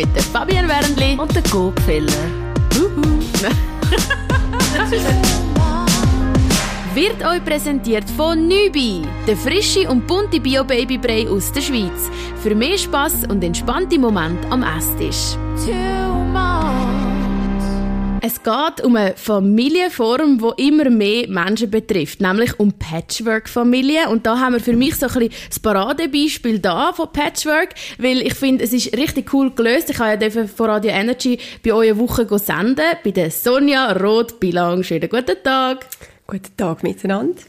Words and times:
mit 0.00 0.16
der 0.16 0.22
Fabian 0.22 0.66
Wernli 0.66 1.18
und 1.18 1.34
der 1.34 1.42
Gopfeller. 1.42 2.12
Wird 6.94 7.24
euch 7.24 7.44
präsentiert 7.44 8.08
von 8.16 8.48
Nübi, 8.48 9.02
der 9.26 9.36
frische 9.36 9.90
und 9.90 10.06
bunte 10.06 10.40
Bio-Babybrei 10.40 11.28
aus 11.28 11.52
der 11.52 11.60
Schweiz. 11.60 12.10
Für 12.42 12.54
mehr 12.54 12.78
Spass 12.78 13.24
und 13.28 13.44
entspannte 13.44 13.98
Momente 13.98 14.48
am 14.50 14.62
Esstisch. 14.62 15.36
Es 18.22 18.42
geht 18.42 18.84
um 18.84 18.96
eine 18.96 19.16
Familienform, 19.16 20.38
die 20.38 20.68
immer 20.68 20.90
mehr 20.90 21.26
Menschen 21.26 21.70
betrifft, 21.70 22.20
nämlich 22.20 22.60
um 22.60 22.70
Patchwork-Familien. 22.70 24.08
Und 24.08 24.26
da 24.26 24.38
haben 24.38 24.52
wir 24.52 24.60
für 24.60 24.74
mich 24.74 24.96
so 24.96 25.06
ein 25.06 25.12
bisschen 25.14 25.32
das 25.48 25.58
Paradebeispiel 25.58 26.58
da 26.58 26.92
von 26.92 27.10
Patchwork, 27.10 27.70
weil 27.96 28.20
ich 28.20 28.34
finde, 28.34 28.64
es 28.64 28.74
ist 28.74 28.94
richtig 28.94 29.32
cool 29.32 29.50
gelöst. 29.52 29.88
Ich 29.88 29.98
habe 29.98 30.22
ja 30.22 30.46
von 30.46 30.66
Radio 30.66 30.90
Energy 30.90 31.38
bei 31.64 31.72
euch 31.72 31.92
eine 31.92 31.98
Woche 31.98 32.26
senden, 32.38 32.84
bei 33.02 33.10
der 33.10 33.30
Sonja 33.30 33.92
Roth-Bilang. 33.92 34.82
Schönen 34.82 35.08
guten 35.08 35.42
Tag. 35.42 35.86
Guten 36.26 36.54
Tag 36.58 36.82
miteinander. 36.82 37.40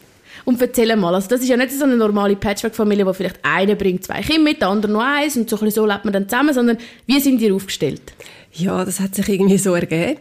Und 0.46 0.62
erzähl 0.62 0.96
mal, 0.96 1.14
also 1.14 1.28
das 1.28 1.42
ist 1.42 1.50
ja 1.50 1.58
nicht 1.58 1.72
so 1.72 1.84
eine 1.84 1.98
normale 1.98 2.38
Patchwork-Familie, 2.38 3.06
wo 3.06 3.12
vielleicht 3.12 3.40
einer 3.44 3.76
bringt 3.76 4.06
zwei 4.06 4.22
Kinder 4.22 4.42
mit, 4.42 4.62
der 4.62 4.70
andere 4.70 4.92
nur 4.92 5.04
eins 5.04 5.36
und 5.36 5.50
so, 5.50 5.60
ein 5.60 5.70
so 5.70 5.86
lebt 5.86 6.06
man 6.06 6.14
dann 6.14 6.30
zusammen, 6.30 6.54
sondern 6.54 6.78
wie 7.06 7.20
sind 7.20 7.42
ihr 7.42 7.54
aufgestellt? 7.54 8.14
Ja, 8.54 8.84
das 8.84 9.00
hat 9.00 9.16
sich 9.16 9.30
irgendwie 9.30 9.58
so 9.58 9.74
ergeben. 9.74 10.20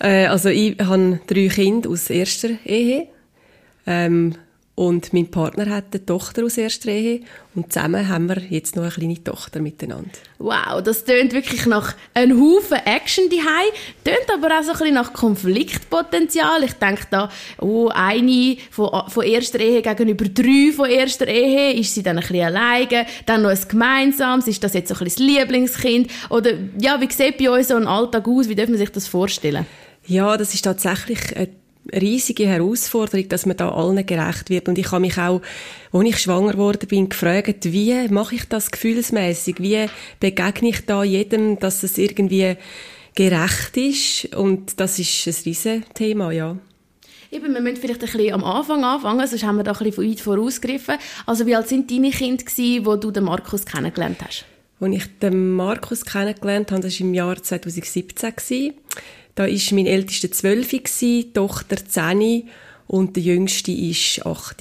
Äh, 0.00 0.26
also 0.26 0.48
ich 0.48 0.78
habe 0.80 1.20
drei 1.26 1.48
Kinder 1.48 1.90
aus 1.90 2.10
erster 2.10 2.50
Ehe. 2.64 3.08
Ähm, 3.86 4.34
und 4.80 5.12
mein 5.12 5.30
Partner 5.30 5.66
hat 5.68 5.92
eine 5.92 6.06
Tochter 6.06 6.42
aus 6.42 6.56
erster 6.56 6.88
Ehe 6.88 7.20
und 7.54 7.70
zusammen 7.70 8.08
haben 8.08 8.30
wir 8.30 8.38
jetzt 8.48 8.76
noch 8.76 8.84
eine 8.84 8.92
kleine 8.92 9.22
Tochter 9.22 9.60
miteinander. 9.60 10.08
Wow, 10.38 10.82
das 10.82 11.04
tönt 11.04 11.34
wirklich 11.34 11.66
nach 11.66 11.94
einem 12.14 12.40
Haufen 12.40 12.78
Action 12.86 13.24
daheim, 13.28 13.72
tönt 14.04 14.32
aber 14.32 14.58
auch 14.58 14.62
so 14.62 14.70
ein 14.70 14.78
bisschen 14.78 14.94
nach 14.94 15.12
Konfliktpotenzial. 15.12 16.64
Ich 16.64 16.72
denke 16.72 17.02
da, 17.10 17.28
oh, 17.58 17.90
eine 17.92 18.56
von, 18.70 19.02
von 19.08 19.22
erster 19.22 19.60
Ehe 19.60 19.82
gegenüber 19.82 20.24
drei 20.24 20.72
von 20.74 20.88
erster 20.88 21.28
Ehe, 21.28 21.74
ist 21.74 21.94
sie 21.94 22.02
dann 22.02 22.16
ein 22.16 22.22
bisschen 22.22 22.46
alleine, 22.46 23.04
dann 23.26 23.42
noch 23.42 23.50
ein 23.50 23.60
gemeinsames, 23.68 24.48
ist 24.48 24.64
das 24.64 24.72
jetzt 24.72 24.88
so 24.88 24.94
ein 24.94 25.04
bisschen 25.04 25.26
das 25.26 25.36
Lieblingskind? 25.36 26.10
Oder 26.30 26.52
ja, 26.80 26.98
wie 27.02 27.12
sieht 27.12 27.36
bei 27.36 27.50
euch 27.50 27.66
so 27.66 27.76
ein 27.76 27.86
Alltag 27.86 28.26
aus? 28.26 28.48
Wie 28.48 28.54
dürfen 28.54 28.70
man 28.70 28.78
sich 28.78 28.92
das 28.92 29.06
vorstellen? 29.06 29.66
Ja, 30.06 30.38
das 30.38 30.54
ist 30.54 30.62
tatsächlich 30.62 31.36
eine 31.36 31.59
riesige 31.92 32.46
Herausforderung, 32.46 33.28
dass 33.28 33.46
man 33.46 33.56
da 33.56 33.70
allen 33.70 34.04
gerecht 34.04 34.50
wird. 34.50 34.68
Und 34.68 34.78
ich 34.78 34.90
habe 34.90 35.00
mich 35.00 35.18
auch, 35.18 35.40
als 35.92 36.08
ich 36.08 36.18
schwanger 36.18 36.56
wurde, 36.56 36.86
bin, 36.86 37.08
gefragt, 37.08 37.72
wie 37.72 38.08
mache 38.08 38.34
ich 38.34 38.48
das 38.48 38.70
gefühlsmäßig? 38.70 39.56
Wie 39.58 39.86
begegne 40.20 40.70
ich 40.70 40.86
da 40.86 41.02
jedem, 41.02 41.58
dass 41.58 41.82
es 41.82 41.98
irgendwie 41.98 42.56
gerecht 43.14 43.76
ist? 43.76 44.34
Und 44.36 44.80
das 44.80 44.98
ist 44.98 45.26
ein 45.26 45.34
riesen 45.44 45.84
Thema, 45.94 46.30
ja. 46.32 46.56
Eben, 47.32 47.54
wir 47.54 47.60
müssen 47.60 47.76
vielleicht 47.76 48.00
ein 48.02 48.10
bisschen 48.10 48.34
am 48.34 48.42
Anfang 48.42 48.84
anfangen, 48.84 49.26
sonst 49.26 49.44
haben 49.44 49.56
wir 49.56 49.62
da 49.62 49.72
ein 49.72 49.78
bisschen 49.78 50.10
weit 50.10 50.20
vorausgegriffen. 50.20 50.96
Also 51.26 51.46
wie 51.46 51.54
alt 51.54 51.68
sind 51.68 51.90
deine 51.90 52.10
Kinder 52.10 52.44
gewesen, 52.44 52.84
wo 52.84 52.96
du 52.96 53.12
den 53.12 53.24
Markus 53.24 53.64
kennengelernt 53.64 54.18
hast? 54.26 54.46
Als 54.80 54.94
ich 54.96 55.18
den 55.18 55.52
Markus 55.52 56.04
kennengelernt 56.04 56.72
habe, 56.72 56.82
das 56.82 56.98
war 56.98 57.06
im 57.06 57.14
Jahr 57.14 57.40
2017. 57.40 58.32
Gewesen. 58.34 58.74
Da 59.34 59.46
war 59.46 59.74
mein 59.74 59.86
ältester 59.86 60.30
zwölf, 60.30 60.68
die 60.68 61.32
Tochter 61.32 61.76
zehn 61.76 62.48
und 62.86 63.16
der 63.16 63.22
jüngste 63.22 63.72
war 63.72 64.32
acht. 64.32 64.56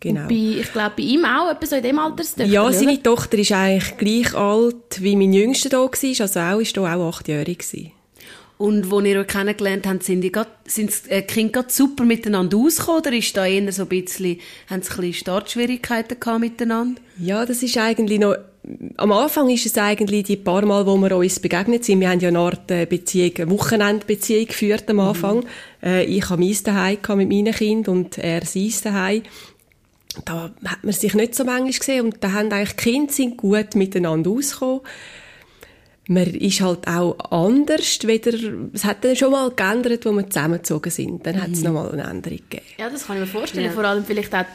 Genau. 0.00 0.28
Bei, 0.28 0.34
ich 0.34 0.72
glaube, 0.72 0.94
bei 0.96 1.02
ihm 1.02 1.24
auch 1.24 1.50
etwa 1.50 1.66
so 1.66 1.76
in 1.76 1.82
dem 1.82 1.98
Alter. 1.98 2.44
Ja, 2.44 2.72
seine 2.72 2.92
oder? 2.92 3.02
Tochter 3.02 3.38
ist 3.38 3.52
eigentlich 3.52 3.96
gleich 3.96 4.34
alt, 4.34 5.02
wie 5.02 5.16
mein 5.16 5.32
Jüngster 5.32 5.68
da 5.68 5.78
war, 5.78 5.90
also 5.92 6.40
auch, 6.40 6.60
ist 6.60 6.76
da 6.76 6.94
auch 6.94 7.08
achtjährig 7.08 7.58
gewesen. 7.58 7.92
Und 8.58 8.92
als 8.92 9.04
ihr 9.04 9.20
euch 9.20 9.26
kennengelernt 9.28 9.86
habt, 9.86 10.02
sind 10.02 10.20
die, 10.20 10.32
grad, 10.32 10.48
sind 10.66 10.90
die 11.06 11.10
äh, 11.10 11.22
Kinder 11.22 11.64
super 11.68 12.04
miteinander 12.04 12.56
ausgekommen 12.56 13.02
oder 13.02 13.12
ist 13.12 13.36
da 13.36 13.46
eher 13.46 13.70
so 13.72 13.82
ein 13.82 13.88
bisschen, 13.88 14.40
haben 14.68 14.82
sie 14.82 14.90
ein 14.90 14.96
bisschen 14.96 15.14
Startschwierigkeiten 15.14 16.18
gehabt 16.18 16.40
miteinander? 16.40 17.00
Ja, 17.20 17.46
das 17.46 17.62
ist 17.62 17.78
eigentlich 17.78 18.18
noch 18.18 18.34
am 18.96 19.12
Anfang 19.12 19.48
ist 19.50 19.66
es 19.66 19.78
eigentlich 19.78 20.24
die 20.24 20.36
paar 20.36 20.64
Mal, 20.64 20.86
wo 20.86 20.96
wir 20.96 21.16
uns 21.16 21.40
begegnet 21.40 21.84
sind. 21.84 22.00
Wir 22.00 22.10
haben 22.10 22.20
ja 22.20 22.28
eine 22.28 22.38
Art 22.38 22.70
äh, 22.70 22.86
Beziehung, 22.86 23.32
eine 23.36 23.50
Wochenendbeziehung 23.50 24.46
geführt 24.46 24.90
am 24.90 25.00
Anfang. 25.00 25.38
Mhm. 25.38 25.44
Äh, 25.82 26.04
ich 26.04 26.28
habe 26.28 26.42
meins 26.42 26.62
daheim 26.62 26.98
mit 27.16 27.28
meinen 27.28 27.54
Kindern 27.54 27.98
und 27.98 28.18
er 28.18 28.44
sein 28.44 28.72
daheim. 28.84 29.22
Da 30.24 30.50
hat 30.64 30.84
man 30.84 30.92
sich 30.92 31.14
nicht 31.14 31.34
so 31.34 31.44
manchmal 31.44 31.72
gesehen 31.72 32.06
und 32.06 32.16
da 32.20 32.32
haben 32.32 32.52
eigentlich 32.52 32.76
die 32.76 32.90
Kinder 32.90 33.12
sind 33.12 33.36
gut 33.36 33.74
miteinander 33.74 34.30
ausgekommen. 34.30 34.80
Man 36.08 36.26
ist 36.26 36.60
halt 36.62 36.88
auch 36.88 37.18
anders, 37.30 37.98
wieder, 38.06 38.32
es 38.72 38.84
hat 38.84 39.04
dann 39.04 39.14
schon 39.14 39.30
mal 39.30 39.50
geändert, 39.50 40.06
wo 40.06 40.12
wir 40.12 40.28
zusammengezogen 40.28 40.90
sind. 40.90 41.26
Dann 41.26 41.36
mhm. 41.36 41.42
hat 41.42 41.50
es 41.50 41.62
nochmal 41.62 41.92
eine 41.92 42.04
Änderung 42.04 42.38
gegeben. 42.38 42.64
Ja, 42.78 42.88
das 42.88 43.06
kann 43.06 43.16
ich 43.16 43.20
mir 43.20 43.26
vorstellen. 43.26 43.66
Ja. 43.66 43.72
Vor 43.72 43.84
allem 43.84 44.04
vielleicht 44.04 44.34
auch 44.34 44.46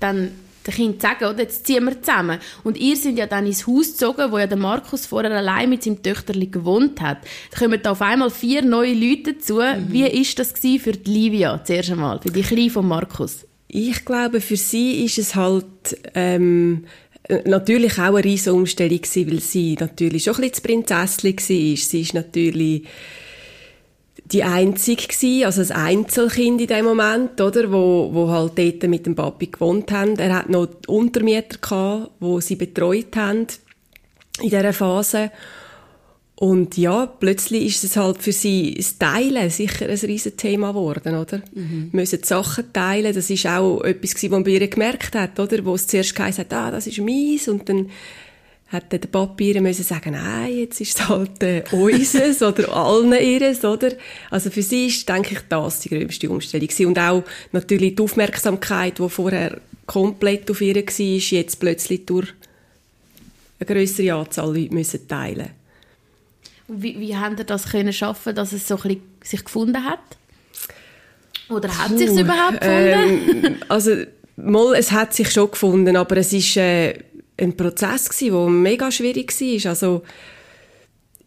dann 0.00 0.32
den 0.66 0.74
Kindern 0.74 1.00
sagen, 1.00 1.24
oder, 1.24 1.42
jetzt 1.42 1.66
ziehen 1.66 1.84
wir 1.84 2.00
zusammen. 2.00 2.38
Und 2.64 2.76
ihr 2.78 2.96
sind 2.96 3.18
ja 3.18 3.26
dann 3.26 3.46
ins 3.46 3.66
Haus 3.66 3.92
gezogen, 3.92 4.30
wo 4.30 4.38
ja 4.38 4.46
der 4.46 4.58
Markus 4.58 5.06
vorher 5.06 5.30
allein 5.32 5.70
mit 5.70 5.82
seinem 5.82 6.02
Töchterli 6.02 6.46
gewohnt 6.46 7.00
hat. 7.00 7.18
Da 7.50 7.58
kommen 7.58 7.80
da 7.82 7.92
auf 7.92 8.02
einmal 8.02 8.30
vier 8.30 8.62
neue 8.62 8.94
Leute 8.94 9.34
dazu. 9.34 9.56
Mhm. 9.56 9.92
Wie 9.92 10.06
ist 10.06 10.38
das 10.38 10.52
für 10.52 10.92
die 10.92 11.10
Livia 11.10 11.62
zuerst 11.64 11.90
einmal, 11.90 12.20
für 12.20 12.30
die 12.30 12.42
Kleine 12.42 12.70
von 12.70 12.86
Markus? 12.86 13.46
Ich 13.68 14.04
glaube, 14.04 14.40
für 14.40 14.56
sie 14.56 15.04
ist 15.04 15.18
es 15.18 15.34
halt 15.34 15.64
ähm, 16.14 16.84
natürlich 17.44 17.94
auch 17.94 18.14
eine 18.14 18.24
riesige 18.24 18.54
Umstellung 18.54 19.00
gewesen, 19.00 19.30
weil 19.30 19.40
sie 19.40 19.76
natürlich 19.78 20.24
schon 20.24 20.34
ein 20.34 20.50
bisschen 20.50 20.86
das 20.86 21.16
Prinzesschen 21.16 21.36
war. 21.36 21.76
Sie 21.76 22.00
ist 22.00 22.14
natürlich 22.14 22.84
die 24.24 24.44
einzige 24.44 25.08
gewesen, 25.08 25.44
also 25.44 25.60
ein 25.74 25.98
Einzelkind 25.98 26.60
in 26.60 26.66
dem 26.66 26.84
Moment, 26.84 27.40
oder, 27.40 27.70
wo, 27.70 28.10
wo 28.12 28.30
halt 28.30 28.58
dort 28.58 28.82
mit 28.88 29.06
dem 29.06 29.14
Papi 29.14 29.46
gewohnt 29.46 29.90
haben. 29.92 30.18
Er 30.18 30.36
hat 30.36 30.48
noch 30.48 30.68
Untermieter 30.86 31.58
gehabt, 31.58 32.12
wo 32.20 32.40
sie 32.40 32.56
betreut 32.56 33.14
haben 33.16 33.46
in 34.40 34.50
dieser 34.50 34.72
Phase. 34.72 35.30
Und 36.42 36.76
ja, 36.76 37.06
plötzlich 37.06 37.66
ist 37.66 37.84
es 37.84 37.96
halt 37.96 38.20
für 38.20 38.32
sie 38.32 38.74
das 38.74 38.98
Teilen 38.98 39.48
sicher 39.50 39.88
ein 39.88 39.96
riesen 39.96 40.36
Thema 40.36 40.70
geworden, 40.72 41.14
oder? 41.14 41.40
Mhm. 41.54 41.90
Müssen 41.92 42.20
die 42.20 42.26
Sachen 42.26 42.72
teilen, 42.72 43.14
das 43.14 43.30
ist 43.30 43.46
auch 43.46 43.82
etwas 43.82 44.14
gewesen, 44.14 44.30
was 44.32 44.36
man 44.38 44.44
bei 44.44 44.50
ihr 44.50 44.66
gemerkt 44.66 45.14
hat, 45.14 45.38
oder? 45.38 45.64
Wo 45.64 45.76
es 45.76 45.86
zuerst 45.86 46.16
geheißen 46.16 46.44
hat, 46.44 46.52
ah, 46.52 46.70
das 46.72 46.88
ist 46.88 46.98
meins, 46.98 47.46
und 47.46 47.68
dann 47.68 47.90
hat 48.72 48.90
der 48.90 48.98
Papier 48.98 49.60
müssen 49.60 49.84
sagen, 49.84 50.12
nein, 50.12 50.56
jetzt 50.56 50.80
ist 50.80 50.98
es 50.98 51.08
halt 51.08 51.42
äh, 51.42 51.62
unseres 51.72 52.42
oder 52.42 52.74
allen 52.74 53.12
ihres, 53.12 53.64
oder? 53.64 53.92
Also 54.30 54.50
für 54.50 54.62
sie 54.62 54.86
ist, 54.86 55.08
denke 55.08 55.34
ich, 55.34 55.40
das 55.48 55.80
die 55.80 55.90
größte 55.90 56.30
Umstellung. 56.30 56.68
Und 56.86 56.98
auch 56.98 57.22
natürlich 57.52 57.96
die 57.96 58.02
Aufmerksamkeit, 58.02 58.98
die 58.98 59.08
vorher 59.08 59.60
komplett 59.86 60.50
auf 60.50 60.60
ihr 60.60 60.76
war, 60.76 60.82
jetzt 60.84 61.60
plötzlich 61.60 62.06
durch 62.06 62.28
eine 63.60 63.66
größere 63.66 64.14
Anzahl 64.14 64.56
Leute 64.56 64.74
müssen 64.74 65.06
teilen 65.06 65.50
wie, 66.72 66.98
wie 66.98 67.16
haben 67.16 67.36
ihr 67.36 67.44
das 67.44 67.70
können 67.70 67.92
schaffen, 67.92 68.34
dass 68.34 68.52
es 68.52 68.66
so 68.66 68.76
ein 68.76 68.82
bisschen 68.82 69.02
sich 69.22 69.44
gefunden 69.44 69.84
hat? 69.84 70.00
Oder 71.48 71.68
hat 71.76 71.88
Puh, 71.88 71.98
sich 71.98 72.10
überhaupt 72.10 72.60
gefunden? 72.60 73.44
Ähm, 73.44 73.56
also 73.68 74.04
mal, 74.36 74.74
es 74.74 74.90
hat 74.90 75.14
sich 75.14 75.30
schon 75.30 75.50
gefunden, 75.50 75.96
aber 75.96 76.16
es 76.16 76.32
ist 76.32 76.56
äh, 76.56 76.94
ein 77.42 77.56
Prozess 77.56 78.08
gewesen, 78.08 78.32
der 78.34 78.48
mega 78.48 78.90
schwierig 78.90 79.40
war. 79.40 79.70
Also, 79.70 80.02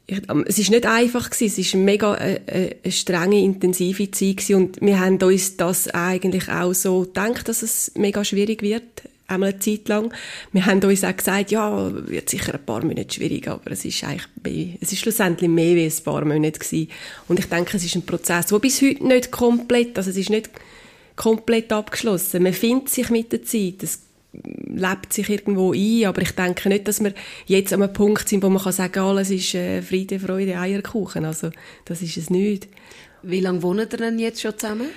ich, 0.08 0.22
es 0.46 0.60
ist 0.60 0.70
nicht 0.70 0.86
einfach 0.86 1.30
gewesen, 1.30 1.48
es 1.48 1.58
ist 1.58 1.76
mega 1.76 2.16
äh, 2.16 2.40
äh, 2.46 2.76
eine 2.84 2.92
strenge, 2.92 3.42
intensive 3.42 4.12
Zeit 4.12 4.38
gewesen 4.38 4.56
und 4.56 4.82
wir 4.82 5.00
haben 5.00 5.18
uns 5.22 5.58
das 5.58 5.88
eigentlich 5.88 6.50
auch 6.50 6.74
so 6.74 7.02
gedacht, 7.02 7.48
dass 7.48 7.64
es 7.64 7.92
mega 7.96 8.24
schwierig 8.24 8.62
wird, 8.62 8.84
einmal 9.28 9.50
eine 9.50 9.60
Zeit 9.60 9.88
lang. 9.88 10.14
Wir 10.52 10.66
haben 10.68 10.84
uns 10.84 11.04
auch 11.04 11.16
gesagt, 11.16 11.50
ja, 11.50 11.92
wird 12.08 12.30
sicher 12.30 12.54
ein 12.54 12.66
paar 12.66 12.86
Monate 12.86 13.14
schwierig, 13.14 13.48
aber 13.48 13.72
es 13.72 13.84
ist 13.84 14.04
eigentlich 14.04 14.78
es 14.80 14.92
ist 14.92 15.00
schlussendlich 15.00 15.50
mehr 15.50 15.76
wie 15.76 15.86
ein 15.86 16.04
paar 16.04 16.24
Monate 16.24 16.60
gewesen. 16.60 16.90
Und 17.28 17.40
ich 17.40 17.46
denke, 17.46 17.78
es 17.78 17.84
ist 17.84 17.96
ein 17.96 18.06
Prozess, 18.06 18.48
der 18.48 18.60
bis 18.60 18.84
heute 18.84 19.06
nicht 19.08 19.32
komplett, 19.32 19.98
also 19.98 20.12
es 20.12 20.18
ist 20.18 20.30
nicht 20.30 20.52
komplett 21.16 21.72
abgeschlossen. 21.72 22.44
Man 22.44 22.54
findet 22.54 22.90
sich 22.90 23.10
mit 23.10 23.32
der 23.32 23.44
Zeit. 23.44 23.82
Es 23.82 24.02
lebt 24.68 25.14
sich 25.14 25.30
irgendwo 25.30 25.74
ein, 25.74 26.06
aber 26.06 26.22
ich 26.22 26.32
denke 26.32 26.70
nicht, 26.70 26.88
dass 26.88 27.04
wir 27.04 27.14
jetzt 27.46 27.74
an 27.74 27.82
einem 27.82 27.94
Punkt 27.94 28.28
sind, 28.28 28.44
wo 28.44 28.50
man 28.50 28.62
kann 28.62 28.74
sagen, 28.74 29.00
alles 29.00 29.30
ist 29.30 29.54
äh, 29.56 29.82
Friede, 29.82 30.20
Freude, 30.20 30.58
Eierkuchen. 30.58 31.26
Also 31.26 31.52
das 31.86 32.02
ist 32.02 32.18
es 32.18 32.30
nicht. 32.30 32.68
Wie 33.24 33.42
lange 33.42 33.64
wohnen 33.64 33.88
ihr 33.92 33.98
denn 33.98 34.20
jetzt 34.20 34.42
schon 34.42 34.58
zusammen? 34.58 34.88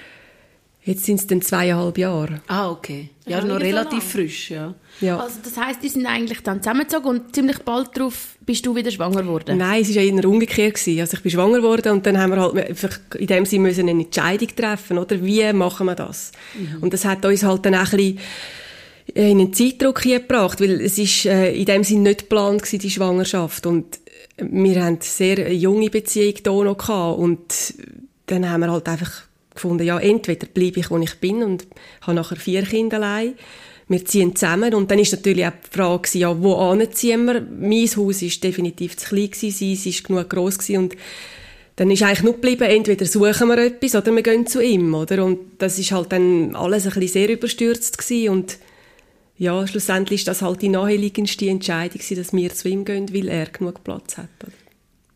Jetzt 0.88 1.04
sind 1.04 1.20
es 1.20 1.26
dann 1.26 1.42
zweieinhalb 1.42 1.98
Jahre. 1.98 2.40
Ah, 2.46 2.70
okay. 2.70 3.10
Ja, 3.26 3.40
ja 3.40 3.44
noch 3.44 3.60
relativ 3.60 4.02
so 4.02 4.08
frisch, 4.08 4.50
ja. 4.50 4.74
ja. 5.02 5.18
Also 5.18 5.36
das 5.44 5.54
heißt, 5.54 5.82
die 5.82 5.88
sind 5.90 6.06
eigentlich 6.06 6.42
dann 6.42 6.62
zusammengezogen 6.62 7.10
und 7.10 7.34
ziemlich 7.34 7.58
bald 7.58 7.94
darauf 7.94 8.36
bist 8.46 8.64
du 8.64 8.74
wieder 8.74 8.90
schwanger 8.90 9.22
geworden? 9.22 9.58
Nein, 9.58 9.82
es 9.82 9.94
war 9.94 10.02
ja 10.02 10.10
eher 10.10 10.24
umgekehrt. 10.24 10.76
Gewesen. 10.76 11.00
Also 11.00 11.18
ich 11.18 11.22
bin 11.22 11.32
schwanger 11.32 11.58
geworden 11.58 11.92
und 11.92 12.06
dann 12.06 12.16
haben 12.18 12.30
wir 12.30 12.40
halt 12.40 13.00
in 13.16 13.26
dem 13.26 13.44
Sinne 13.44 13.68
müssen 13.68 13.86
eine 13.86 14.02
Entscheidung 14.02 14.48
treffen, 14.56 14.96
oder? 14.96 15.22
Wie 15.22 15.52
machen 15.52 15.84
wir 15.84 15.94
das? 15.94 16.32
Mhm. 16.54 16.82
Und 16.82 16.94
das 16.94 17.04
hat 17.04 17.22
uns 17.26 17.42
halt 17.42 17.66
dann 17.66 17.74
auch 17.74 17.92
ein 17.92 17.96
bisschen 17.98 18.18
in 19.14 19.40
einen 19.40 19.52
Zeitdruck 19.52 20.02
gebracht, 20.02 20.60
weil 20.60 20.80
es 20.80 20.98
ist 20.98 21.26
äh, 21.26 21.52
in 21.52 21.64
dem 21.64 21.84
Sinne 21.84 22.10
nicht 22.10 22.20
geplant 22.20 22.62
gewesen, 22.62 22.78
die 22.80 22.90
Schwangerschaft 22.90 23.66
und 23.66 23.98
wir 24.36 24.84
haben 24.84 24.98
sehr 25.00 25.52
junge 25.52 25.90
Beziehung 25.90 26.34
hier 26.42 26.64
noch 26.64 26.78
gehabt 26.78 27.18
und 27.18 27.74
dann 28.26 28.48
haben 28.48 28.60
wir 28.60 28.70
halt 28.70 28.88
einfach 28.88 29.22
gefunden, 29.54 29.84
ja, 29.84 29.98
entweder 29.98 30.46
bleibe 30.46 30.80
ich, 30.80 30.90
wo 30.90 30.98
ich 30.98 31.14
bin 31.16 31.42
und 31.42 31.66
habe 32.02 32.14
nachher 32.14 32.36
vier 32.36 32.62
Kinder 32.62 32.98
allein. 32.98 33.34
Wir 33.88 34.04
ziehen 34.04 34.36
zusammen 34.36 34.74
und 34.74 34.90
dann 34.90 34.98
ist 34.98 35.12
natürlich 35.12 35.46
auch 35.46 35.52
die 35.52 35.76
Frage, 35.76 36.18
ja, 36.18 36.42
wo 36.42 36.76
ziehen 36.92 37.24
wir? 37.24 37.40
Mein 37.40 37.88
Haus 37.88 38.22
ist 38.22 38.44
definitiv 38.44 38.96
zu 38.98 39.08
klein 39.08 39.30
gewesen, 39.30 39.76
sie 39.76 39.90
ist 39.90 40.04
genug 40.04 40.28
gross 40.28 40.58
gewesen 40.58 40.82
und 40.82 40.96
dann 41.76 41.90
ist 41.90 42.02
eigentlich 42.02 42.22
nur 42.22 42.34
geblieben, 42.34 42.64
entweder 42.64 43.06
suchen 43.06 43.48
wir 43.48 43.58
etwas 43.58 43.94
oder 43.94 44.14
wir 44.14 44.22
gehen 44.22 44.46
zu 44.46 44.62
ihm, 44.62 44.92
oder? 44.94 45.24
Und 45.24 45.38
das 45.58 45.78
ist 45.78 45.92
halt 45.92 46.12
dann 46.12 46.54
alles 46.54 46.86
ein 46.86 46.92
bisschen 46.92 47.08
sehr 47.08 47.28
überstürzt 47.30 47.96
gewesen 47.96 48.28
und 48.30 48.58
ja, 49.38 49.66
schlussendlich 49.66 50.22
ist 50.22 50.28
das 50.28 50.42
halt 50.42 50.62
die 50.62 50.68
naheliegendste 50.68 51.48
Entscheidung 51.48 52.00
dass 52.16 52.32
wir 52.32 52.52
zu 52.52 52.68
ihm 52.68 52.84
gehen, 52.84 53.14
weil 53.14 53.28
er 53.28 53.46
genug 53.46 53.84
Platz 53.84 54.18
hat. 54.18 54.28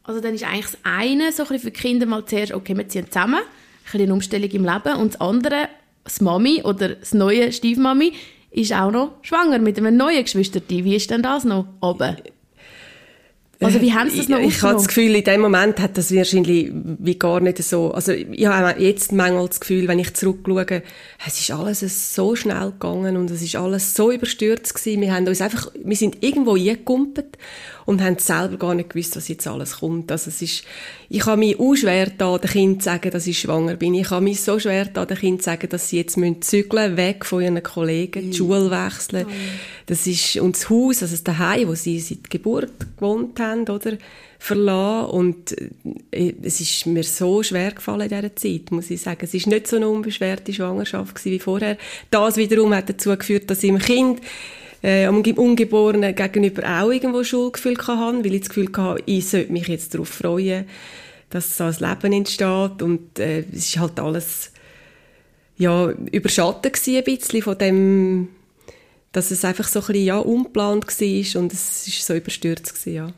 Also 0.05 0.21
dann 0.21 0.35
ist 0.35 0.45
eigentlich 0.45 0.67
das 0.67 0.79
eine 0.85 1.33
so 1.33 1.43
ein 1.43 1.59
für 1.59 1.71
die 1.71 1.73
Kinder 1.73 2.07
mal 2.07 2.25
zuerst, 2.25 2.53
okay, 2.53 2.77
wir 2.77 2.89
ziehen 2.89 3.07
zusammen, 3.11 3.41
ein 3.41 3.43
bisschen 3.85 4.03
eine 4.03 4.13
Umstellung 4.13 4.51
im 4.51 4.65
Leben 4.65 4.97
und 4.99 5.15
das 5.15 5.21
andere, 5.21 5.69
das 6.05 6.21
Mami 6.21 6.63
oder 6.63 6.91
das 6.91 7.15
neue 7.15 7.53
Stiefmami, 7.53 8.13
ist 8.53 8.73
auch 8.73 8.91
noch 8.91 9.13
schwanger 9.23 9.59
mit 9.59 9.79
einem 9.79 9.97
neuen 9.97 10.23
Geschwisterteam. 10.23 10.85
Wie 10.85 10.97
ist 10.97 11.11
denn 11.11 11.23
das 11.23 11.45
noch 11.45 11.67
oben? 11.81 12.17
Also 13.65 13.81
wie 13.81 13.93
haben 13.93 14.11
Sie 14.11 14.19
das 14.19 14.29
noch 14.29 14.39
Ich, 14.39 14.57
ich 14.57 14.63
habe 14.63 14.75
das 14.75 14.89
Gefühl, 14.89 15.15
in 15.15 15.25
dem 15.25 15.41
Moment 15.41 15.81
hat 15.81 15.97
das 15.97 16.15
wahrscheinlich 16.15 16.71
wie 16.73 17.19
gar 17.19 17.41
nicht 17.41 17.63
so, 17.63 17.93
also 17.93 18.13
ich 18.13 18.47
habe 18.47 18.81
jetzt 18.83 19.13
manchmal 19.13 19.49
das 19.49 19.61
Gefühl, 19.61 19.89
wenn 19.89 19.99
ich 19.99 20.15
zurückschaue, 20.15 20.83
es 21.27 21.41
ist 21.41 21.51
alles 21.51 22.15
so 22.15 22.35
schnell 22.37 22.73
gegangen 22.73 23.17
und 23.17 23.31
es 23.31 23.43
ist 23.43 23.57
alles 23.57 23.95
so 23.95 24.11
überstürzt 24.11 24.75
gewesen. 24.75 25.01
Wir 25.01 25.15
haben 25.15 25.27
uns 25.27 25.41
einfach, 25.41 25.71
wir 25.83 25.97
sind 25.97 26.23
irgendwo 26.23 26.55
eingekumpelt 26.55 27.39
und 27.87 28.03
haben 28.03 28.19
selber 28.19 28.57
gar 28.57 28.75
nicht 28.75 28.91
gewusst, 28.91 29.17
was 29.17 29.29
jetzt 29.29 29.47
alles 29.47 29.79
kommt. 29.79 30.11
Also 30.11 30.29
es 30.29 30.43
ist, 30.43 30.65
ich 31.09 31.27
habe 31.27 31.39
mich 31.39 31.59
auch 31.59 31.75
schwer 31.75 32.11
da, 32.17 32.39
den 32.39 32.51
Kind 32.51 32.83
zu 32.83 32.87
sagen, 32.87 33.11
dass 33.11 33.27
ich 33.27 33.39
schwanger 33.39 33.77
bin. 33.77 33.95
Ich 33.95 34.11
habe 34.11 34.25
mich 34.25 34.41
so 34.41 34.59
schwer 34.59 34.87
da, 34.87 35.05
den 35.05 35.17
Kind 35.17 35.43
zu 35.43 35.47
sagen, 35.47 35.69
dass 35.69 35.89
sie 35.89 35.99
jetzt 35.99 36.17
müssen 36.17 36.43
zügeln, 36.43 36.97
weg 36.97 37.25
von 37.25 37.43
ihren 37.43 37.63
Kollegen, 37.63 38.31
die 38.31 38.37
Schule 38.37 38.71
wechseln. 38.71 39.27
Oh. 39.29 39.33
Das 39.87 40.07
ist, 40.07 40.37
und 40.37 40.57
das 40.57 40.71
Haus, 40.71 41.03
also 41.03 41.15
das 41.15 41.25
Daheim, 41.25 41.69
wo 41.69 41.75
sie 41.75 41.99
seit 42.01 42.31
Geburt 42.31 42.73
gewohnt 42.97 43.39
haben, 43.41 43.69
oder? 43.69 43.99
verlassen 44.43 45.11
und 45.11 45.57
äh, 46.11 46.35
es 46.43 46.61
ist 46.61 46.87
mir 46.87 47.05
so 47.05 47.45
schwer 47.45 47.71
gefallen 47.71 48.01
in 48.01 48.09
dieser 48.09 48.35
Zeit, 48.35 48.73
muss 48.73 48.91
ich 48.91 49.01
sagen. 49.01 49.21
Es 49.23 49.35
ist 49.35 49.47
nicht 49.47 49.69
so 49.69 49.77
eine 49.77 49.89
unbeschwerte 49.89 50.53
Schwangerschaft 50.53 51.25
wie 51.25 51.39
vorher. 51.39 51.79
Das 52.11 52.37
wiederum 52.37 52.75
hat 52.75 52.89
dazu 52.89 53.17
geführt, 53.17 53.49
dass 53.51 53.63
ich 53.63 53.71
im 53.71 53.79
Kind 53.79 54.21
äh, 54.83 55.07
am 55.07 55.21
Ungeborenen 55.21 56.15
gegenüber 56.15 56.63
auch 56.83 56.91
irgendwo 56.91 57.23
Schuldgefühl 57.25 57.79
hatte, 57.79 58.25
weil 58.25 58.35
ich 58.35 58.41
das 58.41 58.49
Gefühl 58.49 58.69
hatte, 58.77 59.03
ich 59.07 59.29
sollte 59.29 59.53
mich 59.53 59.69
jetzt 59.69 59.95
darauf 59.95 60.09
freuen, 60.09 60.67
dass 61.31 61.57
so 61.57 61.65
ein 61.65 61.77
Leben 61.79 62.13
entsteht 62.13 62.83
und 62.83 63.19
äh, 63.19 63.45
es 63.53 63.69
ist 63.69 63.79
halt 63.79 64.01
alles 64.01 64.53
ja, 65.57 65.91
überschattet 66.11 66.77
ein 66.87 67.05
bisschen 67.05 67.43
von 67.43 67.59
dem, 67.59 68.29
dass 69.13 69.31
es 69.31 69.45
einfach 69.45 69.69
so 69.69 69.81
ein 69.81 69.87
bisschen 69.87 70.05
ja, 70.05 70.19
unplant 70.19 70.87
war 70.87 71.41
und 71.43 71.53
es 71.53 71.87
ist 71.87 72.07
so 72.07 72.15
überstürzt 72.15 72.75
gewesen, 72.75 72.95
ja. 72.95 73.13